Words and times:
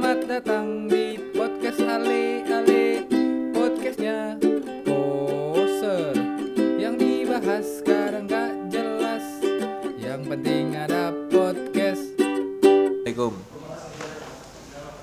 Selamat 0.00 0.24
datang 0.24 0.88
di 0.88 1.20
podcast 1.36 1.76
Ale 1.84 2.40
Ale. 2.48 3.04
Podcastnya 3.52 4.32
Poser. 4.80 6.16
Yang 6.56 6.94
dibahas 7.04 7.84
sekarang 7.84 8.24
gak 8.24 8.48
jelas. 8.72 9.44
Yang 10.00 10.20
penting 10.24 10.72
ada 10.72 11.12
podcast. 11.28 12.16
Assalamualaikum. 12.16 13.44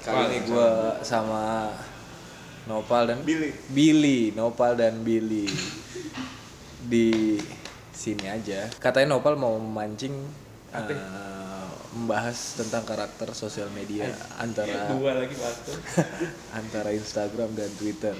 Kali 0.02 0.24
ini 0.34 0.38
gue 0.50 0.72
sama 1.06 1.70
Nopal 2.66 3.14
dan 3.14 3.22
Billy. 3.22 3.54
Billy, 3.70 4.34
Nopal 4.34 4.82
dan 4.82 5.06
Billy. 5.06 5.46
Di 6.90 7.38
sini 7.94 8.26
aja. 8.34 8.66
Katanya 8.82 9.14
Nopal 9.14 9.38
mau 9.38 9.62
memancing 9.62 10.18
eh, 10.74 11.37
Membahas 11.98 12.38
tentang 12.56 12.84
karakter 12.84 13.26
sosial 13.34 13.66
media 13.70 14.06
Antara 14.38 14.94
dua 14.94 15.18
lagi 15.18 15.34
waktu 15.34 15.72
antara 16.60 16.90
Instagram 16.92 17.52
dan 17.52 17.74
Twitter. 17.74 18.14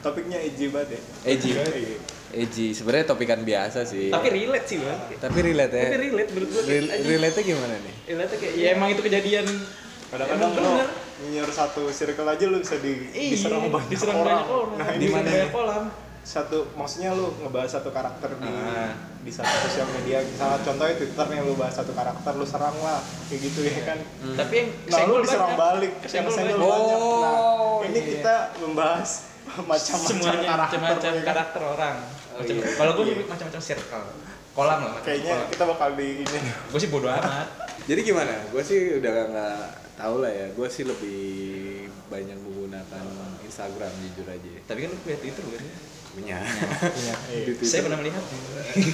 topiknya 0.00 0.34
EJ 0.36 0.60
banget 0.68 0.98
ya? 0.98 1.00
Eji, 1.30 1.50
Iya. 1.54 1.98
Eji 2.34 2.74
sebenarnya 2.74 3.06
topikan 3.06 3.38
biasa 3.40 3.84
sih. 3.84 4.10
tapi 4.10 4.28
relate 4.28 4.66
sih 4.66 4.76
bang. 4.76 4.98
Tapi 5.16 5.38
relate 5.40 5.70
ya. 5.72 5.84
tapi 5.86 5.98
relate 6.02 6.30
menurut 6.32 6.48
gue 6.50 6.62
Rel- 6.66 6.92
relate-nya 7.06 7.42
gimana 7.46 7.74
nih? 7.78 7.94
relate 8.08 8.34
kayak 8.34 8.54
ya 8.56 8.68
emang 8.74 8.88
itu 8.90 9.00
kejadian. 9.00 9.46
Kadang-kadang 10.10 10.50
lo 10.52 10.72
nyiar 11.24 11.46
satu 11.48 11.86
circle 11.88 12.26
aja 12.26 12.44
lu 12.44 12.58
bisa 12.58 12.76
di, 12.76 12.92
Iya, 13.08 13.30
diserang 13.32 13.70
banyak 13.70 13.88
diserang 13.88 14.18
orang, 14.18 14.34
banyak 14.34 14.50
orang. 14.50 14.70
nah 14.74 14.86
di 14.92 15.06
mana 15.06 15.28
banyak 15.30 15.50
kolam 15.50 15.84
satu 16.22 16.70
maksudnya 16.72 17.10
lu 17.10 17.34
ngebahas 17.36 17.76
satu 17.76 17.90
karakter 17.90 18.30
di 18.36 18.46
Ah. 18.46 18.94
di 19.18 19.28
satu 19.28 19.50
sosial 19.64 19.90
media 19.92 20.18
misalnya 20.20 20.58
contohnya 20.60 20.94
Twitter 20.94 21.26
nih 21.28 21.40
lu 21.42 21.54
bahas 21.54 21.74
satu 21.74 21.90
karakter 21.90 22.32
lu 22.32 22.42
serang 22.42 22.74
lah 22.76 22.98
kayak 23.26 23.40
gitu 23.40 23.60
ya 23.62 23.80
kan 23.84 23.98
tapi 24.36 24.54
yang 24.56 24.68
nah 24.86 25.00
lu 25.04 25.14
diserang 25.18 25.52
banyak. 25.52 25.60
balik 25.60 25.92
yang 26.04 26.24
banyak. 26.24 26.54
banyak 26.54 26.56
nah 26.56 27.34
Oh, 27.74 27.82
ini 27.82 27.98
iya. 27.98 28.10
kita 28.12 28.34
membahas 28.56 29.10
macam-macam 29.58 30.16
karakter 30.40 30.78
ya 30.78 31.10
kan? 31.12 31.24
karakter 31.24 31.62
orang 31.64 31.96
Macam- 32.32 32.56
iya. 32.56 32.70
kalau 32.72 32.92
gue 32.94 33.04
Iya. 33.04 33.24
macam-macam 33.24 33.60
circle 33.60 34.06
kolam 34.52 34.80
lah 34.84 34.94
kayaknya 35.00 35.34
kita 35.48 35.64
bakal 35.66 35.88
di 35.92 36.08
ini 36.20 36.38
gue 36.64 36.78
sih 36.78 36.88
bodo 36.88 37.08
amat 37.08 37.48
Jadi 37.82 38.00
gimana? 38.04 38.30
Gue 38.48 38.62
sih 38.62 38.78
udah 38.94 39.10
nggak 39.26 39.58
tahu 39.98 40.22
lah 40.22 40.30
ya. 40.30 40.46
Gue 40.54 40.70
sih 40.70 40.86
lebih 40.86 41.18
banyak 42.06 42.38
menggunakan 42.38 43.04
Instagram 43.42 43.90
jujur 43.98 44.22
aja. 44.24 44.50
tapi 44.62 44.78
kan 44.80 44.88
lu 44.88 44.98
punya 45.00 45.18
twitter 45.18 45.42
bukan 45.42 45.66
Punya. 46.12 46.36
Iya, 46.92 47.14
iya. 47.32 47.44
Saya 47.58 47.80
pernah 47.82 47.96
melihat 47.96 48.20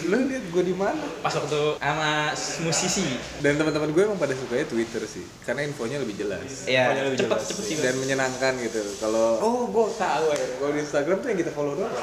Lu 0.06 0.18
lihat 0.24 0.44
gue 0.44 0.62
di 0.64 0.72
mana? 0.72 1.02
pas 1.18 1.30
waktu 1.30 1.60
sama 1.76 2.30
musisi 2.60 3.06
Dan 3.38 3.54
teman-teman 3.54 3.90
gue 3.90 4.02
emang 4.04 4.16
pada 4.16 4.32
sukanya 4.32 4.64
Twitter 4.64 5.02
sih, 5.04 5.26
karena 5.42 5.62
infonya 5.62 5.98
lebih 5.98 6.14
jelas. 6.16 6.64
ya 6.64 6.94
lebih 6.96 7.18
cepet 7.18 7.30
jelas. 7.32 7.48
cepet 7.48 7.64
sih 7.64 7.76
dan 7.76 7.94
menyenangkan 7.96 8.52
gitu. 8.60 8.78
Kalau 8.98 9.38
oh 9.38 9.66
gue 9.66 9.86
tahu 9.94 10.24
ya, 10.30 10.46
kalau 10.56 10.72
di 10.72 10.80
Instagram 10.80 11.16
tuh 11.16 11.28
yang 11.28 11.38
kita 11.38 11.52
follow 11.52 11.74
doang. 11.74 11.94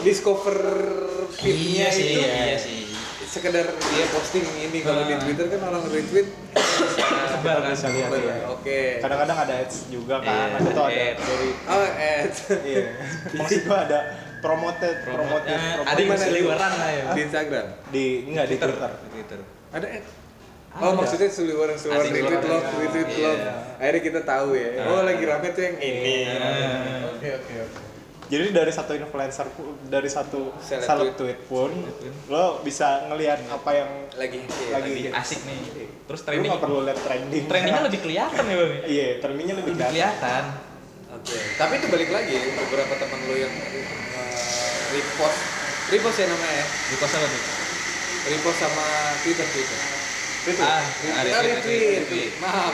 Discover 0.00 0.56
feednya 1.32 1.86
iya 1.86 1.88
sih 1.88 2.04
itu 2.08 2.20
iya 2.20 2.56
sih 2.56 2.78
sekedar 3.22 3.62
dia 3.62 4.06
posting 4.10 4.42
ini 4.60 4.78
kalau 4.80 5.02
di 5.04 5.14
Ah. 5.14 5.20
Twitter 5.20 5.46
kan 5.48 5.60
orang 5.64 5.86
retweet 5.86 6.26
sebal 7.30 7.58
kan 7.60 7.70
bisa 7.70 7.86
lihat 7.88 8.10
ya. 8.10 8.34
oke 8.50 8.78
kadang-kadang 8.98 9.38
ada 9.40 9.54
ads 9.56 9.86
juga 9.86 10.18
kan 10.18 10.34
Iya, 10.50 10.58
ada 10.58 10.68
tuh 10.68 10.82
ada 10.82 10.98
ads. 11.06 11.22
dari 11.24 11.50
oh 11.64 11.86
ads 11.94 12.38
iya 12.64 12.82
maksud 13.38 13.60
gua 13.64 13.78
ada 13.86 13.98
promoted 14.40 14.94
promoted, 15.00 15.48
Eh, 15.48 15.60
promoted. 15.76 15.86
ada 15.86 16.00
yang 16.00 16.10
Mana? 16.10 16.24
seliweran 16.24 16.72
lah 16.74 16.90
ya. 16.90 17.04
Di 17.12 17.20
Instagram? 17.22 17.66
Di 17.88 18.04
enggak 18.26 18.46
di 18.46 18.56
Twitter. 18.56 18.90
Di 18.90 19.08
twitter. 19.12 19.40
Ada 19.70 19.86
Ada. 19.86 20.08
Oh 20.70 20.94
maksudnya 20.94 21.26
seliweran 21.26 21.74
seliweran 21.74 22.06
retweet 22.06 22.44
love 22.46 22.62
iya. 22.62 22.78
retweet 22.78 23.08
Iya. 23.10 23.26
love. 23.26 23.42
Akhirnya 23.76 24.02
kita 24.02 24.20
tahu 24.22 24.48
ya. 24.54 24.68
Oh 24.86 25.02
lagi 25.02 25.24
rame 25.24 25.48
tuh 25.50 25.62
yang 25.62 25.76
ini. 25.78 26.14
Ah. 26.30 27.10
oke 27.10 27.28
oke 27.42 27.54
oke. 27.60 27.80
Jadi 28.30 28.54
dari 28.54 28.70
satu 28.70 28.94
influencer 28.94 29.50
dari 29.90 30.06
satu 30.06 30.54
Seleb 30.62 30.86
seleb 30.86 31.14
tweet. 31.18 31.38
pun 31.50 31.74
lo 32.30 32.62
bisa 32.62 33.10
ngelihat 33.10 33.42
apa 33.50 33.70
yang 33.74 33.90
lagi 34.14 34.38
iya, 34.38 34.70
Lagi. 34.70 34.92
Lagi 34.94 35.10
asik 35.10 35.40
nih. 35.42 35.58
Terus 36.06 36.20
lo 36.22 36.26
trending 36.30 36.46
nggak 36.46 36.62
perlu 36.62 36.78
lihat 36.86 36.98
trending. 37.02 37.44
Trendingnya 37.50 37.82
lebih 37.82 38.00
kelihatan 38.06 38.42
ya 38.46 38.54
bang? 38.54 38.72
Iya 38.86 39.06
trendingnya 39.18 39.54
lebih 39.58 39.72
lebih 39.74 39.86
kelihatan 39.90 40.14
kelihatan. 40.14 40.44
Oke, 41.10 41.34
tapi 41.58 41.82
itu 41.82 41.86
balik 41.90 42.10
lagi 42.14 42.36
beberapa 42.54 42.94
teman 42.94 43.18
lo 43.26 43.34
yang 43.34 43.50
repost, 44.90 45.38
repost 45.88 46.18
ya 46.18 46.26
namanya 46.26 46.54
ya, 46.56 46.66
di 46.66 46.96
kos 46.96 47.12
apa 47.12 47.26
tuh 47.26 47.42
repost 48.22 48.58
sama 48.58 48.86
Twitter 49.20 49.46
Twitter. 49.46 49.78
itu 50.42 50.56
ah 50.58 50.80
Retweet, 50.80 51.12
ada 51.12 51.28
ah, 51.28 51.40
tweet, 51.40 51.52
retweet, 51.52 51.60
retweet, 51.60 51.98
retweet. 52.00 52.30
maaf, 52.38 52.72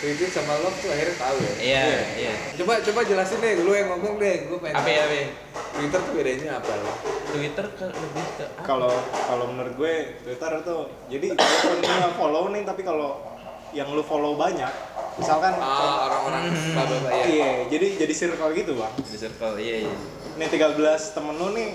retweet 0.00 0.30
sama 0.30 0.52
love 0.58 0.76
tuh 0.76 0.90
akhirnya 0.90 1.16
tahu 1.16 1.36
ya. 1.38 1.52
iya 1.58 1.84
iya 2.14 2.32
Coba 2.54 2.76
coba 2.78 3.00
jelasin 3.02 3.38
deh, 3.38 3.52
lu 3.58 3.72
yang 3.72 3.88
ngomong 3.90 4.14
deh, 4.16 4.46
gue 4.46 4.58
pengen. 4.58 4.76
apa 4.76 4.88
ya 4.88 5.00
apa 5.02 5.14
ya? 5.14 5.26
Twitter 5.72 5.96
tuh 5.98 6.12
bedanya 6.12 6.50
apa 6.56 6.72
lo? 6.76 6.92
Twitter 7.30 7.66
ke 7.70 7.86
lebih 7.88 8.26
ke 8.34 8.44
apa? 8.44 8.62
kalau 8.62 8.92
kalau 9.24 9.44
menurut 9.48 9.74
gue 9.74 9.94
Twitter 10.20 10.52
tuh 10.60 10.80
jadi 11.06 11.26
nggak 11.32 12.12
follow 12.14 12.48
nih 12.48 12.62
tapi 12.62 12.82
kalau 12.82 13.22
yang 13.70 13.88
lu 13.88 14.02
follow 14.02 14.34
banyak 14.34 14.68
misalkan 15.14 15.54
Ah, 15.56 16.04
orang-orang 16.04 16.50
bla 16.74 16.82
bla 16.82 16.96
bla 17.00 17.10
ya. 17.12 17.24
iya 17.24 17.50
jadi 17.66 17.86
jadi 17.96 18.12
circle 18.12 18.50
gitu 18.52 18.74
bang 18.74 18.92
di 18.98 19.16
circle 19.16 19.54
iya 19.56 19.76
iya 19.84 19.94
nih 20.32 20.48
13 20.48 20.76
temen 21.10 21.34
lu 21.34 21.48
nih 21.50 21.68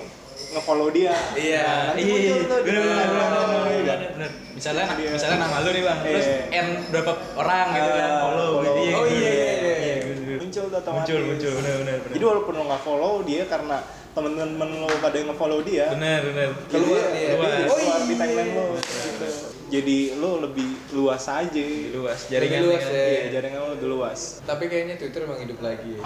nge-follow 0.47 0.87
dia 0.89 1.15
Iya. 1.33 1.63
Nah, 1.63 1.83
nanti 1.89 2.01
iya 2.03 2.33
bener 2.37 2.59
bener 2.61 2.83
bener 2.85 3.07
bener 3.09 3.61
ya 3.65 3.83
kan? 3.83 3.97
bener, 3.97 4.09
bener 4.13 4.31
misalnya 4.53 4.85
Dia. 4.93 5.09
misalnya 5.09 5.37
nama 5.41 5.57
lu 5.57 5.69
nih 5.69 5.83
bang 5.83 5.99
terus 6.01 6.25
Iya. 6.25 6.41
n 6.53 6.67
berapa 6.89 7.11
orang 7.35 7.67
gitu 7.71 7.89
kan 7.89 8.03
Ah, 8.05 8.19
follow 8.21 8.49
follow. 8.53 8.63
gitu 8.63 8.79
Oh, 8.93 9.05
iya, 9.05 9.31
iya, 9.31 9.53
iya. 9.75 9.95
bener. 10.05 10.37
muncul 10.37 10.63
tuh 10.65 10.77
otomatis 10.77 11.07
muncul 11.07 11.19
muncul 11.25 11.51
bener 11.55 11.73
bener 11.77 11.95
bener 11.99 12.13
jadi 12.13 12.25
walaupun 12.25 12.53
lu 12.53 12.63
nggak 12.65 12.81
follow 12.81 13.13
dia 13.21 13.43
karena 13.45 13.77
temen-temen 14.11 14.47
lu 14.77 14.97
pada 14.97 15.15
yang 15.17 15.27
nge-follow 15.27 15.59
dia 15.61 15.85
bener 15.91 16.19
bener 16.25 16.47
keluar 16.69 17.03
dia, 17.05 17.11
iya. 17.13 17.27
dia 17.29 17.35
Luas. 17.35 17.67
keluar 17.73 17.75
Oh, 17.93 17.99
di 18.01 18.07
iya. 18.07 18.19
timeline 18.21 18.51
lu 18.53 18.65
gitu. 18.79 19.27
jadi 19.67 19.97
lu 20.15 20.31
lebih 20.41 20.67
luas 20.93 21.23
aja 21.25 21.63
luas 21.91 22.19
Lebih 22.21 22.31
jaringan 22.31 22.61
luas 22.65 22.79
kan. 22.81 22.91
ya. 22.93 23.03
Iya, 23.05 23.23
jaringan 23.33 23.59
lu 23.61 23.69
lebih 23.73 23.87
luas 23.89 24.19
Tapi 24.41 24.63
kayaknya 24.65 24.95
Twitter 24.95 25.19
emang 25.21 25.39
hidup 25.41 25.59
lagi. 25.59 25.91
ya. 25.93 26.03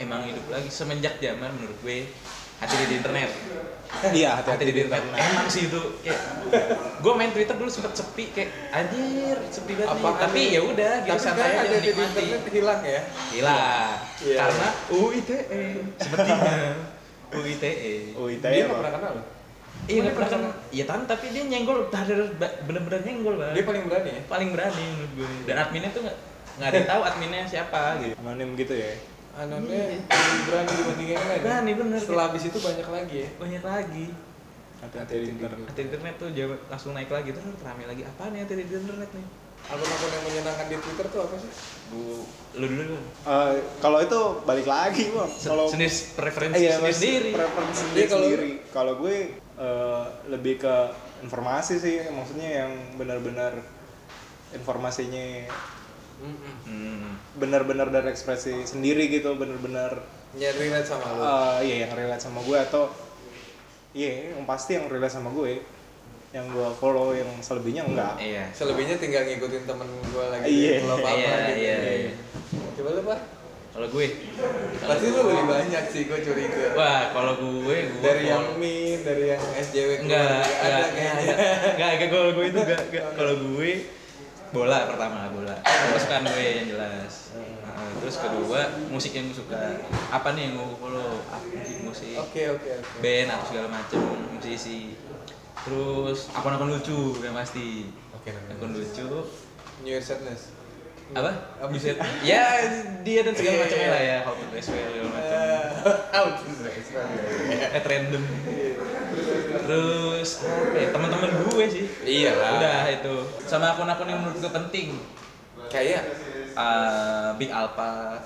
Emang 0.00 0.24
hidup 0.24 0.46
lagi. 0.48 0.68
Semenjak 0.72 1.18
zaman 1.20 1.50
menurut 1.58 1.76
gue 1.82 2.08
hati 2.62 2.74
di 2.86 2.94
internet. 3.02 3.30
Iya 4.14 4.38
hati 4.40 4.64
di 4.64 4.72
internet. 4.86 5.02
emang 5.18 5.46
sih 5.50 5.66
itu 5.68 5.80
kayak 6.00 6.20
gue 7.02 7.12
main 7.18 7.30
Twitter 7.34 7.56
dulu 7.58 7.68
sempet 7.68 7.92
sepi 7.92 8.30
kayak 8.32 8.50
anjir 8.72 9.36
sepi 9.50 9.72
banget 9.76 9.90
nih. 9.90 10.00
Apaan 10.00 10.16
tapi 10.22 10.40
ya 10.54 10.60
udah 10.62 10.92
gitu 11.02 11.12
Tapi 11.12 11.20
santai 11.20 11.42
sekarang 11.42 11.66
aja 11.66 11.76
di 11.76 11.88
nikmati. 11.90 12.22
internet 12.22 12.42
hilang 12.54 12.80
ya. 12.86 13.00
hilang. 13.34 13.94
Iya. 14.22 14.36
karena 14.38 14.68
UITE 14.94 15.38
sepertinya 15.98 16.52
UITE 17.34 17.70
UIT 18.14 18.44
Dia 18.46 18.62
nggak 18.70 18.78
pernah 18.78 18.94
kenal? 18.94 19.14
Iya 19.90 19.98
nggak 20.06 20.14
pernah 20.14 20.30
kan 20.30 20.42
iya 20.70 20.84
tan 20.86 21.00
tapi 21.10 21.26
dia 21.34 21.42
nyenggol 21.42 21.90
bener 21.90 22.82
bener 22.86 23.00
nyenggol 23.02 23.34
bang. 23.42 23.52
Dia 23.58 23.64
paling 23.66 23.82
berani 23.90 24.10
ya. 24.14 24.20
paling 24.30 24.48
berani 24.54 24.82
menurut 24.94 25.12
gue. 25.18 25.26
Dan 25.50 25.56
adminnya 25.58 25.90
tuh 25.90 26.06
nggak 26.06 26.18
nggak 26.62 26.68
ada 26.70 26.76
yang 26.78 26.88
tahu 26.88 27.02
adminnya 27.02 27.42
siapa 27.50 27.80
gitu. 28.00 28.14
Anonim 28.22 28.54
gitu 28.54 28.74
ya 28.78 28.94
Anaknya 29.32 29.96
berani 30.44 30.72
dibandingin 30.74 31.14
yang 31.14 31.24
lain. 31.24 31.32
ya? 31.32 31.42
Berani, 31.42 31.70
bener. 31.72 31.98
Setelah 31.98 32.24
habis 32.28 32.44
itu 32.44 32.58
banyak 32.58 32.84
lagi 32.86 33.16
ya. 33.18 33.28
banyak 33.40 33.62
lagi. 33.64 34.06
Hati-hati 34.78 35.14
di 35.14 35.28
internet. 35.30 35.64
Hati 35.64 35.80
internet 35.82 36.14
tuh 36.18 36.28
jauh, 36.30 36.56
langsung 36.66 36.92
naik 36.92 37.08
lagi. 37.08 37.30
Terus 37.30 37.56
rame 37.60 37.84
lagi. 37.84 38.02
Apa 38.04 38.28
nih 38.28 38.44
hati 38.44 38.52
di 38.54 38.64
internet 38.66 39.10
nih? 39.10 39.26
Akun-akun 39.62 40.10
yang 40.10 40.24
menyenangkan 40.26 40.66
di 40.66 40.76
Twitter 40.76 41.06
tuh 41.08 41.20
apa 41.22 41.36
sih? 41.38 41.52
bu. 41.88 42.26
Lu 42.52 42.66
dulu 42.66 42.96
Eh, 43.22 43.52
kalau 43.78 43.98
itu 44.00 44.20
balik 44.42 44.66
lagi 44.66 45.06
bang 45.06 45.30
kalau 45.38 45.64
sendiri 45.66 45.92
preferensi 46.12 46.58
iya, 46.58 46.72
sendiri 46.82 47.30
preferensi 47.30 47.70
Iya, 47.72 47.86
sendiri 47.86 48.08
kalau- 48.08 48.26
sendiri 48.26 48.50
kalau 48.68 48.92
gue 48.98 49.16
eh, 49.38 50.04
lebih 50.26 50.54
ke 50.58 50.74
informasi 51.22 51.78
sih. 51.78 52.02
Maksudnya 52.04 52.50
yang 52.58 52.70
benar-benar 52.96 53.54
informasinya 54.50 55.46
hmm. 56.22 57.10
benar-benar 57.36 57.88
dari 57.88 58.08
ekspresi 58.08 58.64
sendiri 58.64 59.08
gitu 59.08 59.34
benar-benar 59.34 60.00
Nyari 60.32 60.56
relate 60.64 60.86
sama 60.86 61.06
lo. 61.10 61.20
eh, 61.20 61.56
iya 61.62 61.76
yang 61.84 61.92
relate 61.92 62.20
sama 62.20 62.40
gue 62.40 62.56
atau 62.56 62.88
iya 63.92 64.32
yang 64.32 64.44
pasti 64.44 64.74
yang 64.74 64.88
relate 64.88 65.12
sama 65.12 65.28
gue 65.30 65.60
yang 66.32 66.48
gue 66.48 66.68
follow 66.74 67.12
yang 67.12 67.28
selebihnya 67.38 67.84
enggak 67.84 68.16
iya 68.16 68.48
Selebihnya 68.50 68.96
tinggal 68.96 69.20
ngikutin 69.22 69.68
temen 69.68 69.84
gue 69.84 70.24
lagi. 70.24 70.48
Iya. 70.48 70.74
Kalau 70.80 70.96
apa 70.96 71.08
Iya, 71.12 71.28
gitu. 71.28 71.60
iya, 71.60 71.76
iya. 71.92 72.12
Coba 72.72 72.88
lu 72.90 73.02
pak. 73.04 73.20
kalau 73.72 73.88
gue 73.88 74.06
Pasti 74.78 75.06
lu 75.08 75.20
lebih 75.22 75.46
banyak 75.46 75.84
sih, 75.88 76.02
gue 76.04 76.18
curiga. 76.20 76.64
wah 76.72 77.08
kalau 77.10 77.32
gue 77.36 77.76
gue 77.84 78.00
Dari 78.00 78.24
yang 78.26 78.44
min, 78.56 79.00
dari 79.00 79.24
yang 79.28 79.40
SJW 79.54 79.90
enggak 80.04 80.40
enggak 80.40 80.84
enggak 81.76 81.92
enggak 81.92 82.08
kalau 82.08 82.30
gue 82.32 82.44
itu 82.48 82.58
enggak 82.58 82.80
kalau 83.12 83.34
gue 83.36 83.70
bola 84.52 84.84
pertama 84.84 85.32
bola. 85.32 85.56
Terus 85.64 86.04
kan 86.06 86.20
gue 86.28 86.44
yang 86.44 86.68
jelas. 86.76 87.32
Nah, 87.64 87.88
terus 88.04 88.20
kedua 88.20 88.60
musik 88.92 89.16
yang 89.16 89.32
gue 89.32 89.36
suka. 89.40 89.80
Apa 90.12 90.36
nih 90.36 90.52
yang 90.52 90.60
gue 90.60 90.76
follow? 90.76 91.24
Apa 91.32 91.40
musik 91.48 91.78
musik. 91.88 92.14
Oke 92.20 92.52
oke 92.52 92.68
oke. 92.84 93.00
band 93.00 93.28
atau 93.32 93.46
segala 93.48 93.68
macam 93.72 94.00
musisi. 94.36 94.94
Terus 95.64 96.28
akun-akun 96.36 96.68
lucu 96.68 97.16
yang 97.24 97.32
pasti. 97.32 97.88
Oke 98.12 98.28
namanya. 98.36 98.60
akun 98.60 98.70
lucu. 98.76 99.08
New 99.82 99.90
Year 99.90 100.04
Sadness. 100.04 100.52
apa? 101.12 101.28
Buset 101.68 102.00
ya 102.24 102.72
dia 103.04 103.20
dan 103.20 103.36
segala 103.36 103.68
macamnya 103.68 103.88
lah 103.92 104.00
ya 104.00 104.16
how 104.24 104.32
to 104.32 104.44
dress 104.48 104.72
well 104.72 104.88
segala 104.88 105.10
macam 105.12 105.40
out. 106.08 106.34
Dress 106.40 106.88
at 107.68 107.84
random 107.84 108.22
terus 109.64 110.28
apa 110.44 110.76
ya 110.78 110.88
teman-teman 110.90 111.30
gue 111.30 111.64
sih. 111.70 111.84
Iya 112.02 112.30
lah. 112.36 112.50
udah 112.58 112.78
itu. 112.90 113.16
Sama 113.46 113.74
akun-akun 113.74 114.08
yang 114.10 114.20
menurut 114.22 114.38
gue 114.42 114.52
penting. 114.52 114.88
Kayak? 115.70 116.02
Eh, 116.52 117.30
Big 117.40 117.50
Alpha. 117.50 118.20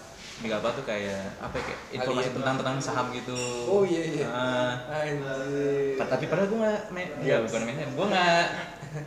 Big 0.44 0.52
Alpha 0.52 0.68
tuh 0.76 0.84
kayak 0.84 1.32
apa 1.40 1.56
ya 1.56 1.62
kayak 1.64 1.80
informasi 1.96 2.28
Alien. 2.28 2.36
tentang 2.42 2.54
tentang 2.60 2.76
saham 2.82 3.06
gitu. 3.14 3.40
Oh, 3.64 3.82
iya, 3.88 4.02
iya. 4.04 4.26
Ah, 4.28 4.72
anjir. 4.92 5.96
Tapi 5.96 6.24
padahal 6.28 6.48
gue 6.52 6.58
nggak 6.60 6.80
main 6.92 7.08
ya 7.24 7.36
bukan 7.40 7.60
main 7.64 7.88
gue 7.88 8.06
nggak 8.12 8.44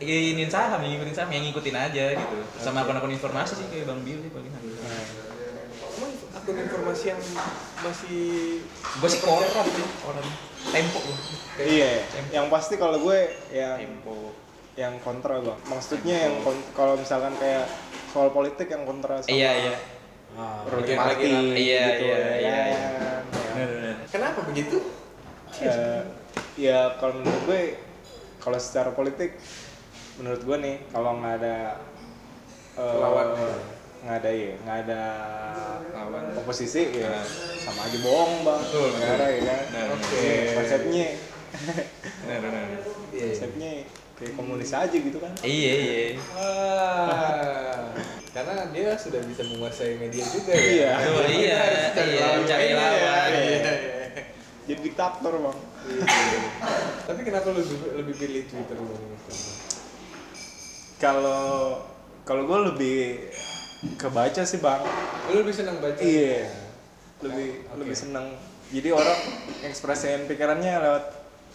ingin 0.02 0.50
saham 0.50 0.82
yang 0.82 0.98
ngikutin 0.98 1.14
saham 1.14 1.30
yang 1.30 1.44
ngikutin 1.46 1.76
aja 1.76 2.04
gitu. 2.18 2.36
Sama 2.58 2.82
akun-akun 2.82 3.14
informasi 3.14 3.58
sih 3.58 3.66
kayak 3.70 3.86
bang 3.86 4.00
Bill 4.02 4.18
sih 4.22 4.30
paling 4.34 4.50
Emang 6.00 6.12
akun 6.32 6.56
informasi 6.56 7.04
yang 7.12 7.20
masih 7.84 8.20
gue 8.64 9.08
sih 9.10 9.20
koran 9.20 9.66
sih 9.68 9.86
koran 10.00 10.24
tempo. 10.66 10.98
Gue 11.00 11.64
iya. 11.64 12.04
Yang 12.30 12.46
pasti 12.48 12.74
kalau 12.76 12.98
gue 12.98 13.18
yang 13.50 13.76
tempo. 13.78 14.36
yang 14.74 14.94
kontra 14.98 15.36
gue 15.36 15.52
maksudnya 15.66 16.16
yang 16.24 16.40
kon- 16.40 16.64
kalau 16.72 16.94
misalkan 16.94 17.34
kayak 17.36 17.68
soal 18.06 18.30
politik 18.30 18.64
yang 18.66 18.82
kontra 18.82 19.18
sama 19.18 19.28
iya 19.30 19.50
iya. 19.60 19.74
Ah, 20.32 20.62
ruling 20.64 20.86
lagi- 20.86 20.96
party 20.96 21.26
lagi- 21.26 21.58
Iya, 21.58 21.82
gitu 21.90 22.04
iya, 22.06 22.16
ya 22.16 22.30
iya, 22.32 22.58
iya. 22.64 22.88
bener 23.28 23.68
bener. 23.68 23.94
Kenapa 24.08 24.40
begitu? 24.42 24.78
Eh, 25.58 26.00
ya 26.56 26.96
kalau 26.96 27.18
menurut 27.18 27.42
gue 27.44 27.62
kalau 28.38 28.56
secara 28.56 28.90
politik 28.90 29.36
menurut 30.16 30.40
gue 30.40 30.56
nih 30.56 30.76
kalau 30.88 31.18
nggak 31.18 31.34
ada 31.42 31.56
eh, 32.78 32.96
Lawan. 32.96 33.26
Nggak 34.00 34.16
ada 34.16 34.30
ya 34.30 34.52
nggak 34.58 34.78
ada 34.82 35.02
Lawan. 35.92 36.24
oposisi 36.34 36.82
ya 36.94 37.10
Nah. 37.10 37.24
sama 37.60 37.84
aja 37.84 37.98
bohong 37.98 38.34
bang 38.40 38.60
Betul, 38.62 38.80
betul. 38.82 38.96
negara 38.96 39.26
ya 39.28 39.42
kan 39.44 39.88
Oke, 39.92 40.28
konsepnya 40.54 41.06
bener 42.20 42.38
bener 42.40 42.66
Iya. 43.10 43.26
konsepnya 43.28 43.70
kayak 44.14 44.32
komunis 44.34 44.72
aja 44.72 44.92
gitu 44.94 45.18
kan 45.18 45.32
iya 45.42 45.72
iya 45.76 46.04
Ah, 46.32 47.92
karena 48.30 48.54
dia 48.70 48.94
sudah 48.94 49.20
bisa 49.22 49.42
menguasai 49.44 49.96
media 49.96 50.22
juga 50.24 50.52
ya. 50.52 50.62
Iya. 50.62 50.90
Betul, 50.94 51.24
iya, 51.28 51.60
iya, 51.98 52.20
lawan. 52.22 52.42
cari 52.42 52.64
Iya, 52.64 52.76
lawan. 52.76 53.28
iya, 53.28 53.42
iya. 53.42 53.72
jadi 54.64 54.80
diktator 54.80 55.34
bang 55.36 55.58
Tapi 57.02 57.20
kenapa 57.22 57.46
lu 57.48 57.58
lebih, 57.58 57.78
lebih 57.96 58.14
pilih 58.16 58.42
Twitter 58.46 58.76
Instagram? 58.78 59.56
kalau 60.96 61.82
kalau 62.22 62.42
gue 62.44 62.58
lebih 62.70 62.98
kebaca 63.96 64.42
sih 64.42 64.58
bang 64.58 64.82
Lu 65.28 65.40
lebih 65.40 65.54
senang 65.54 65.76
baca? 65.78 65.98
iya 65.98 66.48
lebih 67.20 67.64
Oke. 67.64 67.76
lebih 67.78 67.96
seneng 67.96 68.26
jadi 68.68 68.88
orang 68.90 69.18
ekspresiin 69.62 70.24
pikirannya 70.24 70.74
lewat 70.78 71.04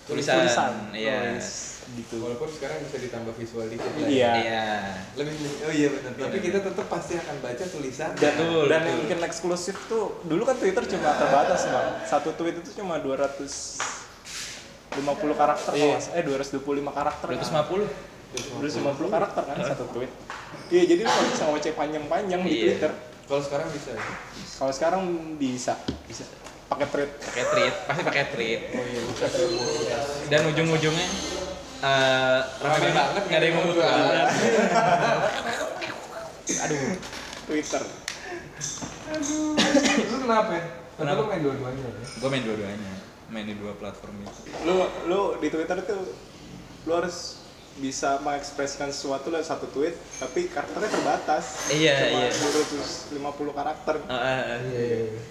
Tulisan, 0.06 0.46
iya. 0.94 1.34
tulis 1.34 1.50
gitu 1.98 2.22
Walaupun 2.22 2.46
sekarang 2.48 2.78
bisa 2.82 3.02
ditambah 3.02 3.34
visual 3.34 3.66
dikit 3.66 3.90
lah. 3.90 4.06
Iya. 4.06 4.32
iya 4.38 4.66
Lebih 5.18 5.34
oh 5.60 5.74
iya 5.74 5.88
benar. 5.90 6.12
Tapi 6.20 6.38
kita 6.42 6.62
tetap 6.62 6.86
pasti 6.86 7.18
akan 7.18 7.42
baca 7.42 7.64
tulisan. 7.66 8.10
dan 8.14 8.38
Betul, 8.38 8.70
dan 8.70 8.80
betul. 8.80 8.86
yang 8.86 8.98
bikin 9.02 9.20
eksklusif 9.24 9.74
tuh 9.86 10.22
dulu 10.22 10.46
kan 10.46 10.58
Twitter 10.58 10.86
cuma 10.88 11.10
terbatas 11.12 11.66
bang 11.66 11.90
satu 12.06 12.30
tweet 12.34 12.54
itu 12.56 12.70
cuma 12.76 13.02
250 13.02 13.82
karakter 15.34 15.72
Iya. 15.74 15.98
kalau 15.98 16.14
eh 16.14 16.24
225 16.24 16.62
karakter 16.92 17.26
250 17.28 18.62
250 18.62 19.10
karakter 19.10 19.42
kan 19.44 19.56
satu 19.64 19.86
tweet 19.90 20.12
iya 20.68 20.84
jadi 20.84 21.02
lu 21.02 21.10
nggak 21.10 21.28
bisa 21.30 21.44
ngoceh 21.46 21.74
panjang-panjang 21.74 22.42
di 22.42 22.50
Iya. 22.52 22.62
Twitter 22.72 22.92
Kalau 23.26 23.42
sekarang 23.42 23.68
bisa. 23.70 23.90
ya? 23.90 24.02
kalau 24.56 24.72
sekarang 24.72 25.02
bisa 25.36 25.74
bisa 26.06 26.24
pakai 26.66 26.88
tweet 26.88 27.10
pakai 27.20 27.44
tweet 27.48 27.74
pasti 27.84 28.02
pakai 28.04 28.24
tweet 28.30 28.62
Oh 28.72 28.84
iya, 28.84 29.02
bisa 29.04 29.26
dan 30.28 30.42
ujung-ujungnya 30.48 31.08
eh 31.78 32.40
Rame 32.58 32.90
banget, 32.90 33.24
nggak 33.24 33.36
ada 33.36 33.46
yang 33.46 33.56
mau 33.56 33.64
nggak 33.66 33.86
ada 33.86 34.24
yang 34.24 34.30
mau 35.06 35.20
aduh 36.58 36.82
Twitter 37.46 37.84
Lu 39.06 40.18
kenapa? 40.20 40.52
ya? 40.52 40.64
Kenapa 40.96 40.96
Kenapa? 40.96 41.20
lu 41.20 41.28
main 41.28 41.42
dua-duanya 41.44 41.82
ya? 41.84 41.92
gue 42.16 42.30
main 42.30 42.44
dua-duanya 42.44 42.94
main 43.28 43.46
di 43.46 43.56
dua 43.56 43.74
platform 43.76 44.16
itu 44.22 44.42
lu 44.64 44.76
lu 45.06 45.20
di 45.38 45.48
Twitter 45.50 45.78
tuh 45.84 46.02
lu 46.86 46.92
harus 46.94 47.45
bisa 47.76 48.18
mengekspresikan 48.20 48.88
sesuatu 48.88 49.28
lewat 49.28 49.44
satu 49.46 49.68
tweet 49.68 49.92
tapi 50.16 50.48
karakternya 50.48 50.88
terbatas 50.88 51.68
Iya, 51.68 52.08
cuma 52.08 52.24
iya. 52.24 52.32
250 52.32 53.20
karakter 53.52 53.96
Ah, 54.08 54.16
ah, 54.16 54.42
ah. 54.50 54.60
Iya, 54.64 54.84
iya. 55.04 55.22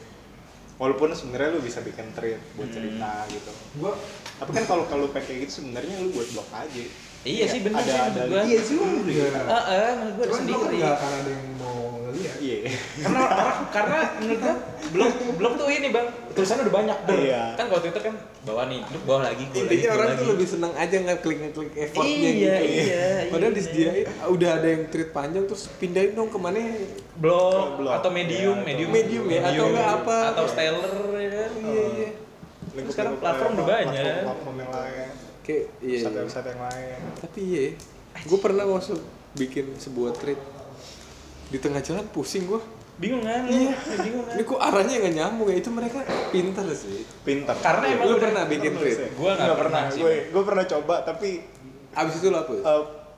walaupun 0.75 1.09
sebenarnya 1.11 1.55
lu 1.55 1.61
bisa 1.61 1.81
bikin 1.81 2.13
tweet 2.13 2.37
buat 2.55 2.69
Hmm. 2.69 2.75
cerita 2.75 3.13
gitu 3.31 3.53
Gua 3.79 3.97
tapi 4.37 4.51
kan 4.53 4.65
kalau 4.67 4.85
kalau 4.85 5.07
pakai 5.09 5.41
gitu 5.41 5.63
sebenarnya 5.63 5.97
lu 5.99 6.13
buat 6.13 6.29
blog 6.31 6.49
aja 6.51 6.85
iya 7.25 7.45
sih 7.47 7.61
bener 7.61 7.79
Ada- 7.79 7.87
sih 7.87 7.99
ada- 7.99 8.23
menurut 8.23 8.31
gue 8.31 8.43
iya 8.47 8.61
juga. 8.63 9.41
ah 9.45 9.63
menurut 9.95 10.15
gue 10.15 10.25
Cuman 10.25 10.43
blog 10.45 10.61
sendiri 10.61 10.75
enggak 10.75 10.93
akan 10.95 11.11
ada 11.15 11.31
yang 11.31 11.47
mau 11.55 11.77
ngeliat. 12.05 12.37
iya 12.39 12.59
karena 12.97 13.21
orang 13.27 13.59
karena 13.71 13.99
menurut 14.15 14.39
gua 14.39 14.55
blog 14.87 15.11
blog 15.35 15.53
tuh 15.57 15.67
ini 15.69 15.89
bang 15.89 16.07
tulisannya 16.31 16.63
udah 16.63 16.75
banyak 16.75 16.99
ber 17.03 17.17
Iya. 17.17 17.43
kan 17.55 17.65
kalau 17.67 17.81
twitter 17.81 18.03
kan 18.03 18.15
bawah 18.43 18.65
nih 18.67 18.81
lu 18.85 18.99
bawah 19.03 19.23
lagi 19.25 19.45
gua 19.47 19.59
Intinya 19.59 19.83
gua 19.83 19.95
orang 19.95 20.07
lagi. 20.07 20.19
tuh 20.19 20.27
lebih 20.29 20.47
seneng 20.47 20.73
aja 20.75 20.97
ngeklik 21.01 21.39
ngeklik 21.41 21.71
effortnya 21.75 22.13
Iya, 22.13 22.31
gitu. 22.31 22.65
iya, 22.67 23.07
Padahal 23.27 23.51
iya. 23.51 23.57
disediain 23.57 24.07
udah 24.27 24.51
ada 24.53 24.69
yang 24.69 24.83
tweet 24.87 25.11
panjang 25.11 25.45
terus 25.45 25.63
pindahin 25.75 26.13
dong 26.13 26.29
ke 26.29 26.39
mana? 26.39 26.61
blog, 27.15 27.79
Blog. 27.79 27.93
atau 27.95 28.11
medium 28.11 28.57
Iya, 28.57 28.67
medium 28.67 28.91
Medium 28.91 29.25
ya, 29.27 29.41
atau 29.45 29.65
enggak 29.67 29.89
apa. 29.97 30.19
atau 30.31 30.45
stellar 30.45 30.93
ya 31.15 31.31
kan 31.33 31.51
Iya 31.59 31.85
iya. 31.91 32.09
Sekarang 32.85 33.15
platform 33.17 33.51
udah 33.55 33.67
banyak. 33.67 34.15
platform 34.25 34.57
yang 34.57 34.71
lain 34.71 35.09
Kayak 35.45 35.65
iya. 35.79 36.01
website 36.01 36.11
iya. 36.11 36.23
website 36.23 36.47
yang 36.49 36.61
lain 36.63 36.99
Tapi 37.21 37.41
iya, 37.45 37.65
gue 38.19 38.39
pernah 38.41 38.65
masuk 38.67 39.01
bikin 39.35 39.67
sebuah 39.77 40.17
tweet 40.17 40.41
di 41.47 41.59
tengah 41.59 41.79
jalan 41.79 42.07
pusing 42.09 42.45
gue. 42.45 42.61
bingung 42.95 43.21
kan 43.21 43.45
Iya. 43.45 43.75
bingung 44.01 44.25
kan 44.25 44.35
Ini 44.35 44.43
kok 44.45 44.57
arahnya 44.57 44.95
nggak 44.97 45.15
nyambung 45.15 45.49
ya? 45.49 45.57
Itu 45.59 45.69
mereka 45.69 45.99
pintar 46.31 46.65
sih. 46.71 47.03
pinter 47.21 47.53
karena 47.57 47.85
emang 47.91 48.07
Lu 48.07 48.17
pernah 48.17 48.43
bikin 48.45 48.73
tweet? 48.73 48.99
Gua 49.13 49.31
nggak 49.31 49.45
Nggak 49.45 49.59
pernah 49.61 49.83
sih. 49.89 50.01
gue 50.01 50.13
gue 50.31 50.43
pernah 50.43 50.65
coba 50.65 50.95
tapi 51.03 51.29
Abis 51.93 52.15
itu 52.17 52.29
lo 52.29 52.39
apa? 52.41 52.55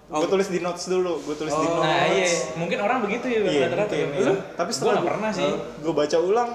gue 0.06 0.17
Oh. 0.17 0.23
tulis 0.25 0.46
di 0.46 0.61
notes 0.61 0.87
dulu 0.87 1.19
gue 1.20 1.34
tulis 1.34 1.50
di 1.50 1.61
Oh. 1.61 1.76
notes 1.76 1.82
nah 1.82 2.06
iya 2.06 2.26
mungkin 2.55 2.78
orang 2.78 3.02
begitu 3.02 3.26
ya 3.26 3.43
Iya, 3.43 3.67
rata-rata 3.67 3.90
Lu? 3.93 4.06
iya. 4.17 4.32
tapi 4.55 4.70
gua 4.70 4.73
setelah 4.73 4.93
nggak 4.96 5.08
pernah 5.11 5.31
sih 5.31 5.50
gue 5.76 5.93
baca 5.93 6.17
ulang 6.20 6.50